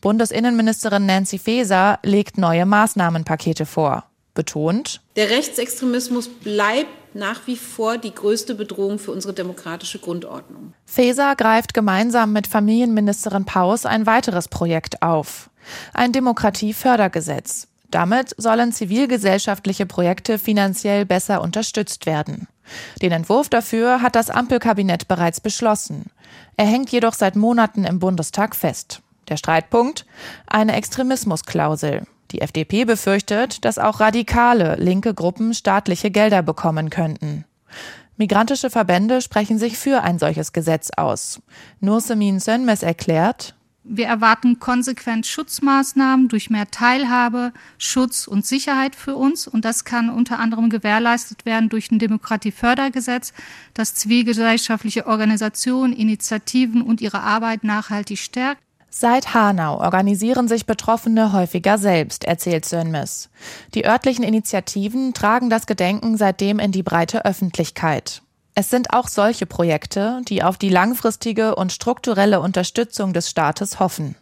Bundesinnenministerin 0.00 1.06
Nancy 1.06 1.38
Faeser 1.38 1.98
legt 2.02 2.38
neue 2.38 2.64
Maßnahmenpakete 2.66 3.66
vor. 3.66 4.04
Betont, 4.34 5.00
der 5.16 5.30
Rechtsextremismus 5.30 6.28
bleibt 6.28 7.14
nach 7.14 7.46
wie 7.46 7.56
vor 7.56 7.98
die 7.98 8.14
größte 8.14 8.56
Bedrohung 8.56 8.98
für 8.98 9.12
unsere 9.12 9.32
demokratische 9.32 10.00
Grundordnung. 10.00 10.74
Faeser 10.84 11.36
greift 11.36 11.72
gemeinsam 11.72 12.32
mit 12.32 12.48
Familienministerin 12.48 13.44
Paus 13.44 13.86
ein 13.86 14.06
weiteres 14.06 14.48
Projekt 14.48 15.02
auf. 15.02 15.50
Ein 15.92 16.12
Demokratiefördergesetz. 16.12 17.68
Damit 17.90 18.34
sollen 18.36 18.72
zivilgesellschaftliche 18.72 19.86
Projekte 19.86 20.40
finanziell 20.40 21.06
besser 21.06 21.40
unterstützt 21.40 22.06
werden. 22.06 22.48
Den 23.00 23.12
Entwurf 23.12 23.48
dafür 23.48 24.02
hat 24.02 24.16
das 24.16 24.30
Ampelkabinett 24.30 25.06
bereits 25.06 25.40
beschlossen. 25.40 26.06
Er 26.56 26.66
hängt 26.66 26.90
jedoch 26.90 27.14
seit 27.14 27.36
Monaten 27.36 27.84
im 27.84 28.00
Bundestag 28.00 28.56
fest. 28.56 29.00
Der 29.28 29.36
Streitpunkt? 29.36 30.06
Eine 30.46 30.74
Extremismusklausel. 30.74 32.02
Die 32.34 32.40
FDP 32.40 32.84
befürchtet, 32.84 33.64
dass 33.64 33.78
auch 33.78 34.00
radikale 34.00 34.74
linke 34.74 35.14
Gruppen 35.14 35.54
staatliche 35.54 36.10
Gelder 36.10 36.42
bekommen 36.42 36.90
könnten. 36.90 37.44
Migrantische 38.16 38.70
Verbände 38.70 39.20
sprechen 39.20 39.56
sich 39.60 39.78
für 39.78 40.02
ein 40.02 40.18
solches 40.18 40.52
Gesetz 40.52 40.90
aus. 40.96 41.40
Nursemin 41.78 42.40
Sönmes 42.40 42.82
erklärt, 42.82 43.54
wir 43.86 44.06
erwarten 44.06 44.58
konsequent 44.58 45.26
Schutzmaßnahmen 45.26 46.28
durch 46.28 46.50
mehr 46.50 46.70
Teilhabe, 46.70 47.52
Schutz 47.78 48.26
und 48.26 48.44
Sicherheit 48.44 48.96
für 48.96 49.14
uns. 49.14 49.46
Und 49.46 49.66
das 49.66 49.84
kann 49.84 50.08
unter 50.08 50.38
anderem 50.40 50.70
gewährleistet 50.70 51.44
werden 51.44 51.68
durch 51.68 51.92
ein 51.92 51.98
Demokratiefördergesetz, 51.98 53.34
das 53.74 53.94
zivilgesellschaftliche 53.94 55.06
Organisationen, 55.06 55.92
Initiativen 55.92 56.80
und 56.80 57.02
ihre 57.02 57.20
Arbeit 57.20 57.62
nachhaltig 57.62 58.18
stärkt. 58.18 58.63
Seit 58.96 59.34
Hanau 59.34 59.80
organisieren 59.80 60.46
sich 60.46 60.66
Betroffene 60.66 61.32
häufiger 61.32 61.78
selbst, 61.78 62.22
erzählt 62.22 62.64
Sönmes. 62.64 63.28
Die 63.74 63.86
örtlichen 63.86 64.22
Initiativen 64.22 65.14
tragen 65.14 65.50
das 65.50 65.66
Gedenken 65.66 66.16
seitdem 66.16 66.60
in 66.60 66.70
die 66.70 66.84
breite 66.84 67.24
Öffentlichkeit. 67.24 68.22
Es 68.54 68.70
sind 68.70 68.92
auch 68.92 69.08
solche 69.08 69.46
Projekte, 69.46 70.20
die 70.28 70.44
auf 70.44 70.58
die 70.58 70.68
langfristige 70.68 71.56
und 71.56 71.72
strukturelle 71.72 72.38
Unterstützung 72.38 73.12
des 73.12 73.28
Staates 73.28 73.80
hoffen. 73.80 74.14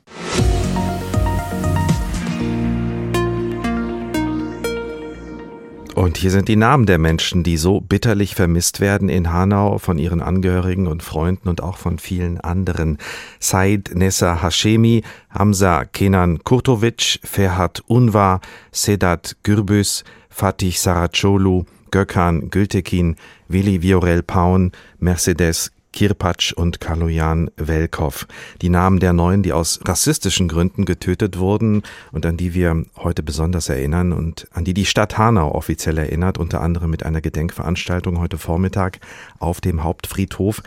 Und 5.94 6.16
hier 6.16 6.30
sind 6.30 6.48
die 6.48 6.56
Namen 6.56 6.86
der 6.86 6.98
Menschen, 6.98 7.42
die 7.42 7.58
so 7.58 7.80
bitterlich 7.80 8.34
vermisst 8.34 8.80
werden 8.80 9.10
in 9.10 9.30
Hanau 9.30 9.76
von 9.76 9.98
ihren 9.98 10.22
Angehörigen 10.22 10.86
und 10.86 11.02
Freunden 11.02 11.48
und 11.48 11.62
auch 11.62 11.76
von 11.76 11.98
vielen 11.98 12.40
anderen. 12.40 12.96
Said 13.40 13.90
Nessa 13.94 14.42
Hashemi, 14.42 15.02
Hamza 15.30 15.84
Kenan 15.84 16.42
Kurtovic, 16.44 17.20
Ferhat 17.22 17.82
Unvar, 17.86 18.40
Sedat 18.70 19.36
Gürbüz, 19.42 20.04
Fatih 20.30 20.72
Saracolu, 20.72 21.64
Gökhan 21.90 22.48
Gültekin, 22.48 23.16
Willi 23.48 23.82
Viorel 23.82 24.22
Paun, 24.22 24.72
Mercedes 24.98 25.72
Kirpatsch 25.92 26.52
und 26.52 26.80
Kaloyan 26.80 27.50
Velkov. 27.56 28.26
Die 28.60 28.68
Namen 28.68 28.98
der 28.98 29.12
Neuen, 29.12 29.42
die 29.42 29.52
aus 29.52 29.80
rassistischen 29.86 30.48
Gründen 30.48 30.84
getötet 30.84 31.38
wurden 31.38 31.82
und 32.10 32.26
an 32.26 32.36
die 32.36 32.54
wir 32.54 32.84
heute 32.96 33.22
besonders 33.22 33.68
erinnern 33.68 34.12
und 34.12 34.48
an 34.52 34.64
die 34.64 34.74
die 34.74 34.86
Stadt 34.86 35.18
Hanau 35.18 35.52
offiziell 35.52 35.98
erinnert, 35.98 36.38
unter 36.38 36.60
anderem 36.60 36.90
mit 36.90 37.04
einer 37.04 37.20
Gedenkveranstaltung 37.20 38.18
heute 38.18 38.38
Vormittag 38.38 39.00
auf 39.38 39.60
dem 39.60 39.84
Hauptfriedhof. 39.84 40.62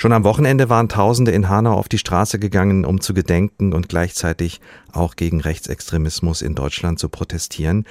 Schon 0.00 0.14
am 0.14 0.24
Wochenende 0.24 0.70
waren 0.70 0.88
Tausende 0.88 1.30
in 1.30 1.50
Hanau 1.50 1.74
auf 1.74 1.86
die 1.86 1.98
Straße 1.98 2.38
gegangen, 2.38 2.86
um 2.86 3.02
zu 3.02 3.12
gedenken 3.12 3.74
und 3.74 3.90
gleichzeitig 3.90 4.62
auch 4.92 5.14
gegen 5.14 5.42
Rechtsextremismus 5.42 6.40
in 6.40 6.54
Deutschland 6.54 6.98
zu 6.98 7.10
protestieren. 7.10 7.84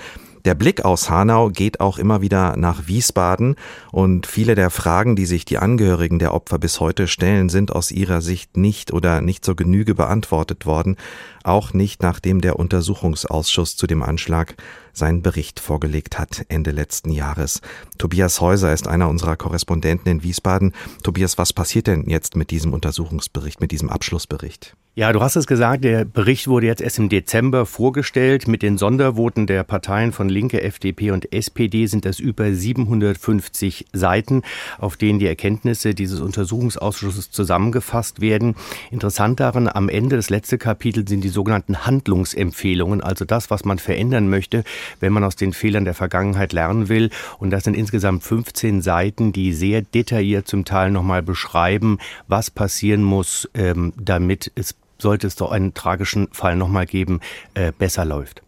Der 0.45 0.56
Blick 0.56 0.86
aus 0.86 1.10
Hanau 1.10 1.49
geht 1.49 1.82
auch 1.82 1.97
immer 1.97 2.21
wieder 2.21 2.56
nach 2.56 2.88
Wiesbaden 2.88 3.56
und 3.91 4.25
viele 4.25 4.56
der 4.56 4.69
Fragen, 4.69 5.17
die 5.17 5.25
sich 5.25 5.43
die 5.43 5.58
Angehörigen 5.58 6.17
der 6.17 6.34
Opfer 6.34 6.60
bis 6.60 6.80
heute 6.80 7.08
stellen, 7.08 7.49
sind 7.49 7.73
aus 7.73 7.91
ihrer 7.91 8.21
Sicht 8.21 8.56
nicht 8.56 8.93
oder 8.93 9.19
nicht 9.19 9.43
zur 9.43 9.58
Genüge 9.58 9.95
beantwortet 9.95 10.65
worden, 10.65 10.95
auch 11.43 11.73
nicht 11.73 12.02
nachdem 12.02 12.39
der 12.39 12.58
Untersuchungsausschuss 12.58 13.75
zu 13.75 13.86
dem 13.86 14.02
Anschlag 14.02 14.56
seinen 14.93 15.21
Bericht 15.21 15.60
vorgelegt 15.60 16.17
hat 16.17 16.45
Ende 16.47 16.71
letzten 16.71 17.12
Jahres. 17.12 17.62
Tobias 17.97 18.39
Häuser 18.39 18.71
ist 18.73 18.88
einer 18.88 19.10
unserer 19.10 19.36
Korrespondenten 19.36 20.10
in 20.12 20.23
Wiesbaden. 20.23 20.73
Tobias, 21.04 21.38
was 21.38 21.52
passiert 21.52 21.88
denn 21.88 22.10
jetzt 22.10 22.36
mit 22.36 22.49
diesem 22.52 22.73
Untersuchungsbericht, 22.73 23.60
mit 23.60 23.71
diesem 23.71 23.89
Abschlussbericht? 23.89 24.75
Ja, 24.99 25.13
du 25.13 25.21
hast 25.21 25.38
es 25.38 25.47
gesagt, 25.47 25.86
der 25.86 26.04
Bericht 26.04 26.49
wurde 26.49 26.65
jetzt 26.65 26.82
erst 26.82 26.99
im 26.99 27.08
Dezember 27.08 27.65
vorgestellt. 27.65 28.49
Mit 28.49 28.62
den 28.62 28.78
Sondervoten 28.78 29.47
der 29.47 29.63
Parteien 29.63 30.12
von 30.12 30.28
Linke, 30.28 30.62
FDP 30.62 31.12
und 31.12 31.32
SPD 31.32 31.86
sind 31.86 32.04
das 32.04 32.19
über 32.19 32.52
750 32.54 33.86
Seiten, 33.93 34.41
auf 34.78 34.97
denen 34.97 35.19
die 35.19 35.28
Erkenntnisse 35.28 35.93
dieses 35.93 36.19
Untersuchungsausschusses 36.19 37.32
zusammengefasst 37.32 38.19
werden. 38.19 38.56
Interessant 38.91 39.39
daran, 39.39 39.69
am 39.69 39.88
Ende 39.88 40.17
des 40.17 40.30
letzten 40.30 40.60
Kapitels 40.60 41.10
sind 41.10 41.23
die 41.23 41.30
sogenannten 41.30 41.86
Handlungsempfehlungen, 41.86 42.99
also 42.99 43.23
das, 43.23 43.49
was 43.49 43.63
man 43.63 43.80
verändern 43.80 44.30
möchte, 44.30 44.65
wenn 44.99 45.13
man 45.13 45.23
aus 45.23 45.38
den 45.38 45.54
Fehlern 45.54 45.86
der 45.86 45.93
Vergangenheit 45.93 46.52
lernen 46.52 46.89
will. 46.89 47.10
Und 47.38 47.52
das 47.52 47.63
sind 47.63 47.78
insgesamt 47.78 48.23
15 48.23 48.82
Seiten, 48.82 49.32
die 49.32 49.54
sehr 49.54 49.82
detailliert 49.82 50.49
zum 50.49 50.65
Teil 50.65 50.91
nochmal 50.91 51.21
beschreiben, 51.21 51.99
was 52.28 52.52
passieren 52.52 53.04
muss, 53.04 53.49
ähm, 53.54 53.93
damit 53.95 54.52
es 54.56 54.75
sollte 55.02 55.28
es 55.28 55.36
doch 55.36 55.52
einen 55.52 55.74
tragischen 55.74 56.28
Fall 56.32 56.56
nochmal 56.56 56.86
geben, 56.86 57.20
äh, 57.54 57.72
besser 57.78 58.06
läuft. 58.06 58.42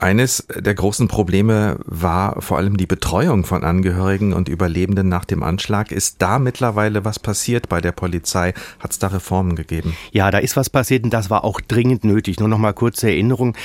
Eines 0.00 0.46
der 0.54 0.74
großen 0.76 1.08
Probleme 1.08 1.76
war 1.84 2.40
vor 2.40 2.56
allem 2.56 2.76
die 2.76 2.86
Betreuung 2.86 3.44
von 3.44 3.64
Angehörigen 3.64 4.32
und 4.32 4.48
Überlebenden 4.48 5.08
nach 5.08 5.24
dem 5.24 5.42
Anschlag. 5.42 5.90
Ist 5.90 6.22
da 6.22 6.38
mittlerweile 6.38 7.04
was 7.04 7.18
passiert 7.18 7.68
bei 7.68 7.80
der 7.80 7.90
Polizei? 7.90 8.54
Hat 8.78 8.92
es 8.92 9.00
da 9.00 9.08
Reformen 9.08 9.56
gegeben? 9.56 9.96
Ja, 10.12 10.30
da 10.30 10.38
ist 10.38 10.56
was 10.56 10.70
passiert 10.70 11.02
und 11.02 11.10
das 11.10 11.30
war 11.30 11.42
auch 11.42 11.60
dringend 11.60 12.04
nötig. 12.04 12.38
Nur 12.38 12.48
noch 12.48 12.58
mal 12.58 12.74
kurze 12.74 13.08
Erinnerung. 13.08 13.56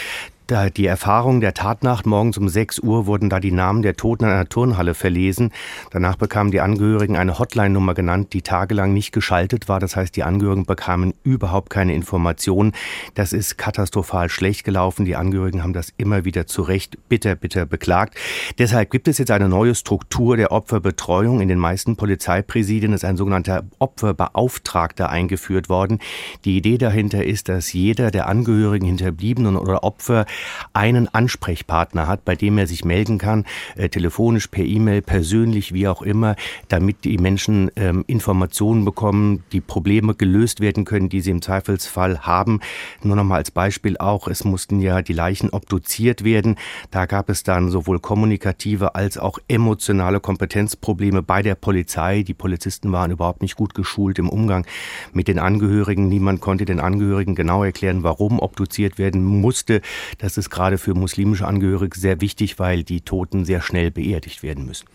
Da 0.54 0.70
die 0.70 0.86
Erfahrung 0.86 1.42
der 1.42 1.56
Tatnacht 1.56 2.06
morgens 2.06 2.38
um 2.38 2.48
6 2.48 2.78
Uhr 2.78 3.08
wurden 3.08 3.28
da 3.28 3.40
die 3.40 3.52
Namen 3.52 3.82
der 3.82 3.96
Toten 3.96 4.26
in 4.26 4.30
einer 4.30 4.48
Turnhalle 4.48 4.94
verlesen. 4.94 5.52
Danach 5.90 6.16
bekamen 6.16 6.52
die 6.52 6.62
Angehörigen 6.62 7.18
eine 7.18 7.40
Hotline-Nummer 7.40 7.96
genannt, 7.96 8.34
die 8.34 8.44
tagelang 8.44 8.94
nicht 8.94 9.14
geschaltet 9.14 9.68
war. 9.68 9.80
Das 9.80 9.96
heißt, 9.96 10.16
die 10.16 10.22
Angehörigen 10.22 10.68
bekamen 10.68 11.16
überhaupt 11.24 11.72
keine 11.72 11.96
Informationen. 11.96 12.74
Das 13.16 13.34
ist 13.34 13.58
katastrophal 13.58 14.30
schlecht 14.30 14.64
gelaufen. 14.64 15.06
Die 15.06 15.16
Angehörigen 15.16 15.64
haben 15.64 15.74
das 15.74 15.92
immer 15.98 16.24
wieder 16.24 16.46
zu 16.46 16.62
Recht 16.62 17.00
bitter, 17.10 17.34
bitter 17.34 17.66
beklagt. 17.66 18.16
Deshalb 18.60 18.92
gibt 18.92 19.08
es 19.08 19.18
jetzt 19.18 19.32
eine 19.32 19.50
neue 19.50 19.74
Struktur 19.74 20.38
der 20.38 20.52
Opferbetreuung. 20.52 21.42
In 21.42 21.48
den 21.48 21.58
meisten 21.58 21.96
Polizeipräsidien 21.96 22.94
ist 22.94 23.06
ein 23.06 23.18
sogenannter 23.18 23.64
Opferbeauftragter 23.80 25.10
eingeführt 25.10 25.68
worden. 25.68 25.98
Die 26.46 26.58
Idee 26.58 26.78
dahinter 26.78 27.26
ist, 27.26 27.50
dass 27.50 27.74
jeder 27.74 28.12
der 28.12 28.28
Angehörigen, 28.28 28.86
Hinterbliebenen 28.86 29.56
oder 29.56 29.84
Opfer 29.84 30.28
einen 30.74 31.08
Ansprechpartner 31.14 32.08
hat, 32.08 32.26
bei 32.26 32.36
dem 32.36 32.58
er 32.58 32.68
sich 32.68 32.86
melden 32.86 33.18
kann, 33.18 33.46
äh, 33.76 33.90
telefonisch, 33.90 34.48
per 34.48 34.66
E-Mail, 34.66 35.02
persönlich, 35.02 35.74
wie 35.74 35.88
auch 35.88 36.02
immer, 36.02 36.36
damit 36.68 37.04
die 37.04 37.18
Menschen 37.18 37.72
ähm, 37.76 38.04
Informationen 38.08 38.86
bekommen, 38.86 39.44
die 39.52 39.62
Probleme 39.62 40.16
gelöst 40.16 40.60
werden 40.60 40.86
können, 40.86 41.10
die 41.10 41.22
sie 41.22 41.32
im 41.32 41.42
Zweifelsfall 41.42 42.22
haben. 42.22 42.60
Nur 43.02 43.16
noch 43.16 43.24
mal 43.24 43.38
als 43.38 43.52
Beispiel 43.52 43.98
auch, 43.98 44.28
es 44.28 44.44
mussten 44.44 44.80
ja 44.80 45.02
die 45.02 45.14
Leichen 45.14 45.50
obduziert 45.50 46.24
werden. 46.24 46.56
Da 46.92 47.06
gab 47.06 47.30
es 47.30 47.44
dann 47.44 47.70
sowohl 47.70 48.00
kommunikative 48.00 48.96
als 48.96 49.18
auch 49.18 49.40
emotionale 49.48 50.20
Kompetenzprobleme 50.20 51.22
bei 51.22 51.42
der 51.42 51.56
Polizei. 51.56 52.24
Die 52.24 52.34
Polizisten 52.34 52.92
waren 52.92 53.12
überhaupt 53.12 53.42
nicht 53.42 53.56
gut 53.56 53.74
geschult 53.74 54.20
im 54.20 54.30
Umgang 54.30 54.66
mit 55.14 55.28
den 55.28 55.40
Angehörigen. 55.40 56.08
Niemand 56.08 56.42
konnte 56.42 56.66
den 56.66 56.80
Angehörigen 56.80 57.36
genau 57.36 57.64
erklären, 57.64 58.04
warum 58.04 58.40
obduziert 58.40 58.98
werden 58.98 59.24
musste. 59.24 59.82
Das 60.24 60.38
ist 60.38 60.50
gerade 60.50 60.78
für 60.78 60.94
muslimische 60.94 61.46
Angehörige 61.46 62.00
sehr 62.00 62.22
wichtig, 62.22 62.58
weil 62.58 62.84
die 62.84 63.02
Toten 63.02 63.44
sehr 63.44 63.62
schnell 63.62 63.92
beerdigt 63.92 64.42
werden 64.42 64.66
müssen. 64.66 64.86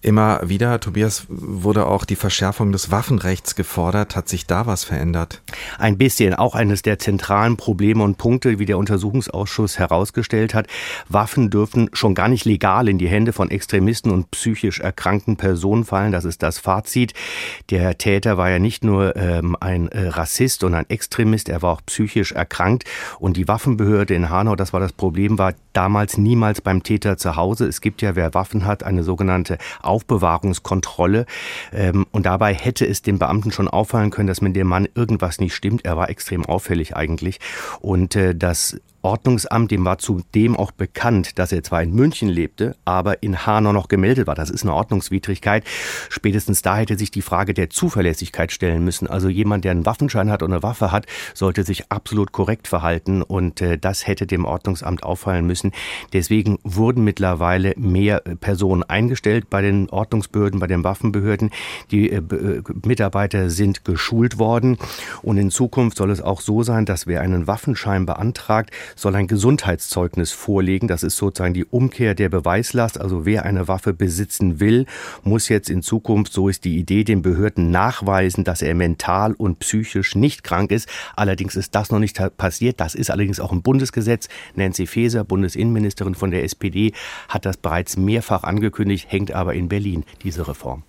Immer 0.00 0.48
wieder, 0.48 0.78
Tobias, 0.78 1.26
wurde 1.28 1.86
auch 1.86 2.04
die 2.04 2.14
Verschärfung 2.14 2.70
des 2.70 2.92
Waffenrechts 2.92 3.56
gefordert. 3.56 4.14
Hat 4.14 4.28
sich 4.28 4.46
da 4.46 4.66
was 4.66 4.84
verändert? 4.84 5.42
Ein 5.76 5.98
bisschen. 5.98 6.34
Auch 6.34 6.54
eines 6.54 6.82
der 6.82 7.00
zentralen 7.00 7.56
Probleme 7.56 8.04
und 8.04 8.16
Punkte, 8.16 8.60
wie 8.60 8.64
der 8.64 8.78
Untersuchungsausschuss 8.78 9.78
herausgestellt 9.78 10.54
hat. 10.54 10.68
Waffen 11.08 11.50
dürfen 11.50 11.90
schon 11.92 12.14
gar 12.14 12.28
nicht 12.28 12.44
legal 12.44 12.88
in 12.88 12.98
die 12.98 13.08
Hände 13.08 13.32
von 13.32 13.50
Extremisten 13.50 14.12
und 14.12 14.30
psychisch 14.30 14.78
erkrankten 14.78 15.36
Personen 15.36 15.84
fallen. 15.84 16.12
Das 16.12 16.24
ist 16.24 16.44
das 16.44 16.58
Fazit. 16.58 17.12
Der 17.70 17.98
Täter 17.98 18.36
war 18.36 18.50
ja 18.50 18.60
nicht 18.60 18.84
nur 18.84 19.16
ähm, 19.16 19.56
ein 19.58 19.88
äh, 19.88 20.08
Rassist 20.08 20.62
und 20.62 20.74
ein 20.74 20.88
Extremist, 20.88 21.48
er 21.48 21.62
war 21.62 21.72
auch 21.72 21.82
psychisch 21.86 22.32
erkrankt. 22.32 22.84
Und 23.18 23.36
die 23.36 23.48
Waffenbehörde 23.48 24.14
in 24.14 24.30
Hanau, 24.30 24.54
das 24.54 24.72
war 24.72 24.80
das 24.80 24.92
Problem, 24.92 25.38
war 25.38 25.54
damals 25.72 26.18
niemals 26.18 26.60
beim 26.60 26.82
Täter 26.82 27.16
zu 27.16 27.36
Hause. 27.36 27.66
Es 27.66 27.80
gibt 27.80 28.02
ja, 28.02 28.16
wer 28.16 28.34
Waffen 28.34 28.64
hat, 28.64 28.84
eine 28.84 29.02
sogenannte 29.02 29.58
Aufbewahrungskontrolle. 29.88 31.26
Ähm, 31.72 32.06
und 32.12 32.26
dabei 32.26 32.54
hätte 32.54 32.86
es 32.86 33.02
dem 33.02 33.18
Beamten 33.18 33.50
schon 33.50 33.68
auffallen 33.68 34.10
können, 34.10 34.28
dass 34.28 34.40
mit 34.40 34.54
dem 34.54 34.66
Mann 34.66 34.88
irgendwas 34.94 35.40
nicht 35.40 35.54
stimmt. 35.54 35.84
Er 35.84 35.96
war 35.96 36.10
extrem 36.10 36.44
auffällig 36.46 36.94
eigentlich. 36.94 37.40
Und 37.80 38.14
äh, 38.14 38.34
das 38.34 38.80
Ordnungsamt, 39.02 39.70
dem 39.70 39.84
war 39.84 39.98
zudem 39.98 40.56
auch 40.56 40.70
bekannt, 40.70 41.38
dass 41.38 41.52
er 41.52 41.62
zwar 41.62 41.82
in 41.82 41.94
München 41.94 42.28
lebte, 42.28 42.76
aber 42.84 43.22
in 43.22 43.46
Hanau 43.46 43.72
noch 43.72 43.88
gemeldet 43.88 44.26
war. 44.26 44.34
Das 44.34 44.50
ist 44.50 44.62
eine 44.62 44.74
Ordnungswidrigkeit. 44.74 45.64
Spätestens 46.08 46.62
da 46.62 46.76
hätte 46.78 46.98
sich 46.98 47.10
die 47.10 47.22
Frage 47.22 47.54
der 47.54 47.70
Zuverlässigkeit 47.70 48.52
stellen 48.52 48.84
müssen. 48.84 49.06
Also 49.06 49.28
jemand, 49.28 49.64
der 49.64 49.72
einen 49.72 49.86
Waffenschein 49.86 50.30
hat 50.30 50.42
und 50.42 50.52
eine 50.52 50.62
Waffe 50.62 50.92
hat, 50.92 51.06
sollte 51.34 51.62
sich 51.62 51.90
absolut 51.90 52.32
korrekt 52.32 52.68
verhalten 52.68 53.22
und 53.22 53.60
äh, 53.60 53.78
das 53.78 54.06
hätte 54.06 54.26
dem 54.26 54.44
Ordnungsamt 54.44 55.02
auffallen 55.02 55.46
müssen. 55.46 55.72
Deswegen 56.12 56.58
wurden 56.64 57.04
mittlerweile 57.04 57.74
mehr 57.76 58.26
äh, 58.26 58.36
Personen 58.36 58.82
eingestellt 58.82 59.48
bei 59.50 59.62
den 59.62 59.88
Ordnungsbehörden, 59.90 60.60
bei 60.60 60.66
den 60.66 60.84
Waffenbehörden. 60.84 61.50
Die 61.90 62.10
äh, 62.10 62.22
Mitarbeiter 62.84 63.50
sind 63.50 63.84
geschult 63.84 64.38
worden 64.38 64.78
und 65.22 65.36
in 65.36 65.50
Zukunft 65.50 65.96
soll 65.96 66.10
es 66.10 66.20
auch 66.20 66.40
so 66.40 66.62
sein, 66.62 66.84
dass 66.84 67.06
wer 67.06 67.20
einen 67.20 67.46
Waffenschein 67.46 68.06
beantragt, 68.06 68.70
soll 68.96 69.14
ein 69.14 69.26
Gesundheitszeugnis 69.26 70.32
vorlegen. 70.32 70.88
Das 70.88 71.02
ist 71.02 71.16
sozusagen 71.16 71.54
die 71.54 71.64
Umkehr 71.64 72.14
der 72.14 72.28
Beweislast. 72.28 73.00
Also 73.00 73.24
wer 73.24 73.44
eine 73.44 73.68
Waffe 73.68 73.92
besitzen 73.92 74.60
will, 74.60 74.86
muss 75.22 75.48
jetzt 75.48 75.70
in 75.70 75.82
Zukunft, 75.82 76.32
so 76.32 76.48
ist 76.48 76.64
die 76.64 76.78
Idee, 76.78 77.04
den 77.04 77.22
Behörden 77.22 77.70
nachweisen, 77.70 78.44
dass 78.44 78.62
er 78.62 78.74
mental 78.74 79.34
und 79.34 79.58
psychisch 79.60 80.14
nicht 80.14 80.44
krank 80.44 80.70
ist. 80.70 80.88
Allerdings 81.16 81.56
ist 81.56 81.74
das 81.74 81.90
noch 81.90 81.98
nicht 81.98 82.20
passiert. 82.36 82.80
Das 82.80 82.94
ist 82.94 83.10
allerdings 83.10 83.40
auch 83.40 83.52
ein 83.52 83.62
Bundesgesetz. 83.62 84.28
Nancy 84.54 84.86
Faeser, 84.86 85.24
Bundesinnenministerin 85.24 86.14
von 86.14 86.30
der 86.30 86.44
SPD, 86.44 86.92
hat 87.28 87.44
das 87.44 87.56
bereits 87.56 87.96
mehrfach 87.96 88.42
angekündigt, 88.42 89.06
hängt 89.10 89.32
aber 89.32 89.54
in 89.54 89.68
Berlin, 89.68 90.04
diese 90.22 90.48
Reform. 90.48 90.82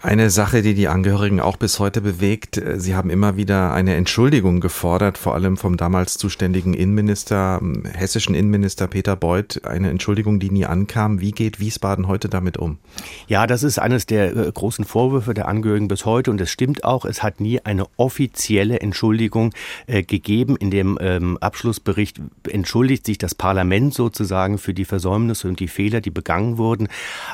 Eine 0.00 0.30
Sache, 0.30 0.62
die 0.62 0.74
die 0.74 0.86
Angehörigen 0.86 1.40
auch 1.40 1.56
bis 1.56 1.80
heute 1.80 2.00
bewegt, 2.00 2.56
äh, 2.56 2.78
sie 2.78 2.94
haben 2.94 3.10
immer 3.10 3.36
wieder 3.36 3.72
eine 3.72 3.96
Entschuldigung 3.96 4.60
gefordert, 4.60 5.18
vor 5.18 5.34
allem 5.34 5.56
vom 5.56 5.76
damals 5.76 6.18
zuständigen 6.18 6.72
Innenminister, 6.72 7.60
hessischen 7.94 8.36
Innenminister 8.36 8.86
Peter 8.86 9.16
Beuth, 9.16 9.64
eine 9.64 9.90
Entschuldigung, 9.90 10.38
die 10.38 10.50
nie 10.50 10.66
ankam. 10.66 11.20
Wie 11.20 11.32
geht 11.32 11.58
Wiesbaden 11.58 12.06
heute 12.06 12.28
damit 12.28 12.58
um? 12.58 12.78
Ja, 13.26 13.48
das 13.48 13.64
ist 13.64 13.80
eines 13.80 14.06
der 14.06 14.36
äh, 14.36 14.52
großen 14.52 14.84
Vorwürfe 14.84 15.34
der 15.34 15.48
Angehörigen 15.48 15.88
bis 15.88 16.04
heute 16.04 16.30
und 16.30 16.40
es 16.40 16.50
stimmt 16.50 16.84
auch, 16.84 17.04
es 17.04 17.24
hat 17.24 17.40
nie 17.40 17.60
eine 17.64 17.86
offizielle 17.96 18.78
Entschuldigung 18.78 19.52
äh, 19.88 20.04
gegeben. 20.04 20.56
In 20.56 20.70
dem 20.70 20.96
ähm, 21.00 21.38
Abschlussbericht 21.38 22.20
entschuldigt 22.48 23.04
sich 23.04 23.18
das 23.18 23.34
Parlament 23.34 23.94
sozusagen 23.94 24.58
für 24.58 24.74
die 24.74 24.84
Versäumnisse 24.84 25.48
und 25.48 25.58
die 25.58 25.66
Fehler, 25.66 26.00
die 26.00 26.10
begangen 26.10 26.56
wurden, 26.56 26.86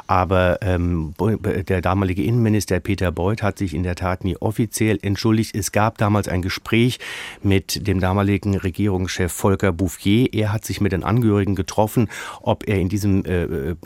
aber 0.07 0.61
ähm, 0.63 1.13
der 1.69 1.83
damalige 1.83 2.23
Innenminister 2.23 2.54
Innenminister 2.55 2.79
Peter 2.79 3.11
Beuth 3.11 3.43
hat 3.43 3.59
sich 3.59 3.75
in 3.75 3.83
der 3.83 3.97
Tat 3.97 4.23
nie 4.23 4.37
offiziell 4.37 5.01
entschuldigt. 5.03 5.57
Es 5.57 5.73
gab 5.73 5.99
damals 5.99 6.29
ein 6.29 6.41
Gespräch 6.41 7.01
mit 7.43 7.89
dem 7.89 7.99
damaligen 7.99 8.57
Regierungschef 8.57 9.33
Volker 9.33 9.73
Bouffier. 9.73 10.33
Er 10.33 10.53
hat 10.53 10.65
sich 10.65 10.81
mit 10.81 10.93
den 10.93 11.03
Angehörigen 11.03 11.57
getroffen. 11.57 12.09
Ob 12.43 12.69
er 12.69 12.79
in 12.79 12.89
diesem 12.89 13.25
äh, 13.25 13.43
äh, 13.43 13.77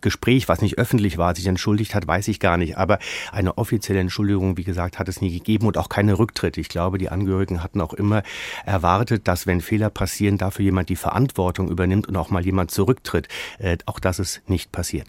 Gespräch, 0.00 0.46
was 0.46 0.62
nicht 0.62 0.78
öffentlich 0.78 1.18
war, 1.18 1.34
sich 1.34 1.48
entschuldigt 1.48 1.96
hat, 1.96 2.06
weiß 2.06 2.28
ich 2.28 2.38
gar 2.38 2.56
nicht. 2.56 2.78
Aber 2.78 3.00
eine 3.32 3.58
offizielle 3.58 3.98
Entschuldigung, 3.98 4.56
wie 4.56 4.64
gesagt, 4.64 5.00
hat 5.00 5.08
es 5.08 5.20
nie 5.20 5.36
gegeben 5.36 5.66
und 5.66 5.76
auch 5.76 5.88
keine 5.88 6.16
Rücktritte. 6.16 6.60
Ich 6.60 6.68
glaube, 6.68 6.98
die 6.98 7.08
Angehörigen 7.08 7.64
hatten 7.64 7.80
auch 7.80 7.94
immer 7.94 8.22
erwartet, 8.64 9.26
dass 9.26 9.48
wenn 9.48 9.60
Fehler 9.60 9.90
passieren, 9.90 10.38
dafür 10.38 10.64
jemand 10.64 10.88
die 10.88 10.94
Verantwortung 10.94 11.68
übernimmt 11.68 12.06
und 12.06 12.14
auch 12.14 12.30
mal 12.30 12.44
jemand 12.44 12.70
zurücktritt. 12.70 13.26
Äh, 13.58 13.78
auch 13.86 13.98
das 13.98 14.20
ist 14.20 14.48
nicht 14.48 14.70
passiert. 14.70 15.08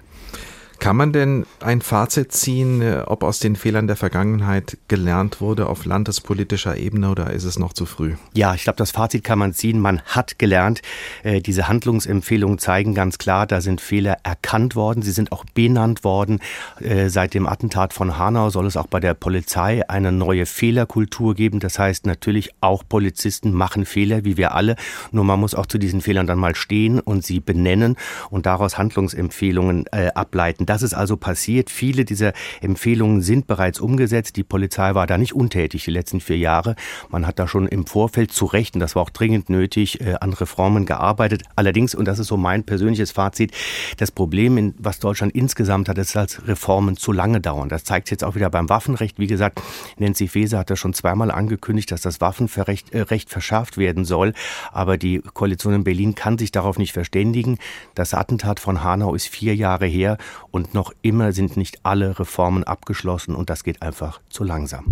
Kann 0.80 0.98
man 0.98 1.14
denn 1.14 1.46
ein 1.62 1.82
Fazit 1.82 2.32
ziehen, 2.32 2.82
äh, 2.82 3.04
ob 3.06 3.24
aus 3.24 3.40
den 3.40 3.56
Fehlern 3.56 3.88
der 3.88 3.96
Vergangenheit 3.96 4.78
gelernt 4.88 5.42
wurde 5.42 5.68
auf 5.68 5.86
landespolitischer 5.86 6.78
Ebene 6.78 7.10
oder 7.10 7.32
ist 7.32 7.44
es 7.44 7.58
noch 7.58 7.74
zu 7.74 7.86
früh? 7.86 8.16
Ja, 8.34 8.54
ich 8.54 8.64
glaube, 8.64 8.78
das 8.78 8.92
Fazit 8.92 9.24
kann 9.24 9.40
man 9.40 9.54
ziehen. 9.54 9.80
Man 9.80 10.02
hat 10.02 10.38
gelernt. 10.38 10.82
Äh, 11.24 11.42
diese 11.42 11.68
Handlungsempfehlungen 11.68 12.60
zeigen 12.60 12.94
ganz 12.94 13.18
klar, 13.18 13.48
da 13.48 13.62
sind 13.62 13.82
Fehler 13.82 14.18
erkannt 14.24 14.76
worden. 14.76 15.02
Sie 15.02 15.12
sind 15.12 15.32
auch 15.32 15.46
benannt 15.54 16.04
worden. 16.04 16.40
Äh, 16.80 17.10
seit 17.10 17.34
dem 17.34 17.48
Attentat 17.48 17.94
von 17.94 18.18
Hanau 18.18 18.50
soll 18.50 18.66
es 18.66 18.78
auch 18.78 18.88
bei 18.88 19.00
der 19.00 19.14
Polizei 19.14 19.88
eine 19.90 20.12
neue 20.12 20.46
Fehlerkultur 20.46 21.36
geben. 21.36 21.60
Das 21.60 21.80
heißt 21.80 22.06
natürlich 22.06 22.52
auch 22.62 22.84
Polizisten 22.88 23.54
machen 23.54 23.86
Fehler, 23.86 24.26
wie 24.26 24.38
wir 24.38 24.54
alle. 24.54 24.76
Nur 25.12 25.24
man 25.24 25.40
muss 25.40 25.56
auch 25.56 25.66
zu 25.66 25.78
diesen 25.78 26.02
Fehlern 26.02 26.28
dann 26.28 26.38
mal 26.38 26.56
stehen 26.56 27.00
und 27.00 27.24
sie 27.24 27.40
benennen 27.40 27.96
und 28.30 28.46
daraus 28.46 28.78
Handlungsempfehlungen 28.78 29.88
ableiten. 29.88 30.65
Das 30.66 30.82
ist 30.82 30.94
also 30.94 31.18
passiert. 31.18 31.70
Viele 31.70 32.06
dieser 32.06 32.34
Empfehlungen 32.62 33.22
sind 33.22 33.48
bereits 33.48 33.80
umgesetzt. 33.80 34.36
Die 34.36 34.44
Polizei 34.44 34.96
war 34.96 35.08
da 35.08 35.18
nicht 35.18 35.34
untätig 35.34 35.86
die 35.86 35.92
letzten 35.92 36.20
vier 36.20 36.38
Jahre. 36.38 36.76
Man 37.10 37.28
hat 37.28 37.40
da 37.40 37.48
schon 37.48 37.68
im 37.68 37.86
Vorfeld 37.86 38.32
zu 38.32 38.46
Recht, 38.46 38.76
und 38.76 38.80
das 38.80 38.96
war 38.96 39.04
auch 39.04 39.10
dringend 39.10 39.50
nötig, 39.50 40.02
äh, 40.02 40.16
an 40.20 40.34
Reformen 40.34 40.86
gearbeitet. 40.86 41.44
Allerdings, 41.56 41.96
und 41.96 42.06
das 42.06 42.20
ist 42.20 42.28
so 42.28 42.38
mein 42.38 42.64
persönliches 42.64 43.12
Fazit, 43.12 43.52
das 43.98 44.12
Problem, 44.12 44.74
was 44.78 45.00
Deutschland 45.00 45.34
insgesamt 45.36 45.90
hat, 45.90 45.98
ist, 45.98 46.16
dass 46.16 46.48
Reformen 46.48 46.98
zu 46.98 47.12
lange 47.12 47.42
dauern. 47.42 47.70
Das 47.70 47.84
zeigt 47.84 48.12
jetzt 48.12 48.24
auch 48.24 48.36
wieder 48.36 48.50
beim 48.50 48.70
Waffenrecht. 48.70 49.20
Wie 49.20 49.28
gesagt, 49.28 49.62
Nancy 49.98 50.28
Faeser 50.28 50.60
hat 50.60 50.70
ja 50.70 50.76
schon 50.76 50.94
zweimal 50.94 51.32
angekündigt, 51.32 51.92
dass 51.92 52.02
das 52.02 52.22
Waffenrecht 52.22 52.94
äh, 52.94 53.02
Recht 53.02 53.30
verschärft 53.30 53.78
werden 53.78 54.06
soll. 54.06 54.34
Aber 54.72 54.98
die 54.98 55.22
Koalition 55.34 55.74
in 55.74 55.84
Berlin 55.84 56.16
kann 56.16 56.38
sich 56.38 56.52
darauf 56.52 56.78
nicht 56.78 56.94
verständigen. 56.94 57.58
Das 57.94 58.14
Attentat 58.14 58.60
von 58.60 58.84
Hanau 58.84 59.16
ist 59.16 59.28
vier 59.28 59.56
Jahre 59.56 59.86
her 59.86 60.18
und 60.56 60.74
noch 60.74 60.94
immer 61.02 61.34
sind 61.34 61.58
nicht 61.58 61.80
alle 61.84 62.18
Reformen 62.18 62.64
abgeschlossen 62.64 63.36
und 63.36 63.50
das 63.50 63.66
geht 63.66 63.82
einfach 63.82 64.22
zu 64.30 64.46
langsam. 64.46 64.86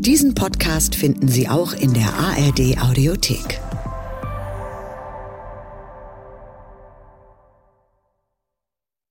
Diesen 0.00 0.34
Podcast 0.34 0.96
finden 0.96 1.28
Sie 1.28 1.48
auch 1.48 1.74
in 1.74 1.94
der 1.94 2.12
ARD 2.12 2.82
Audiothek. 2.82 3.60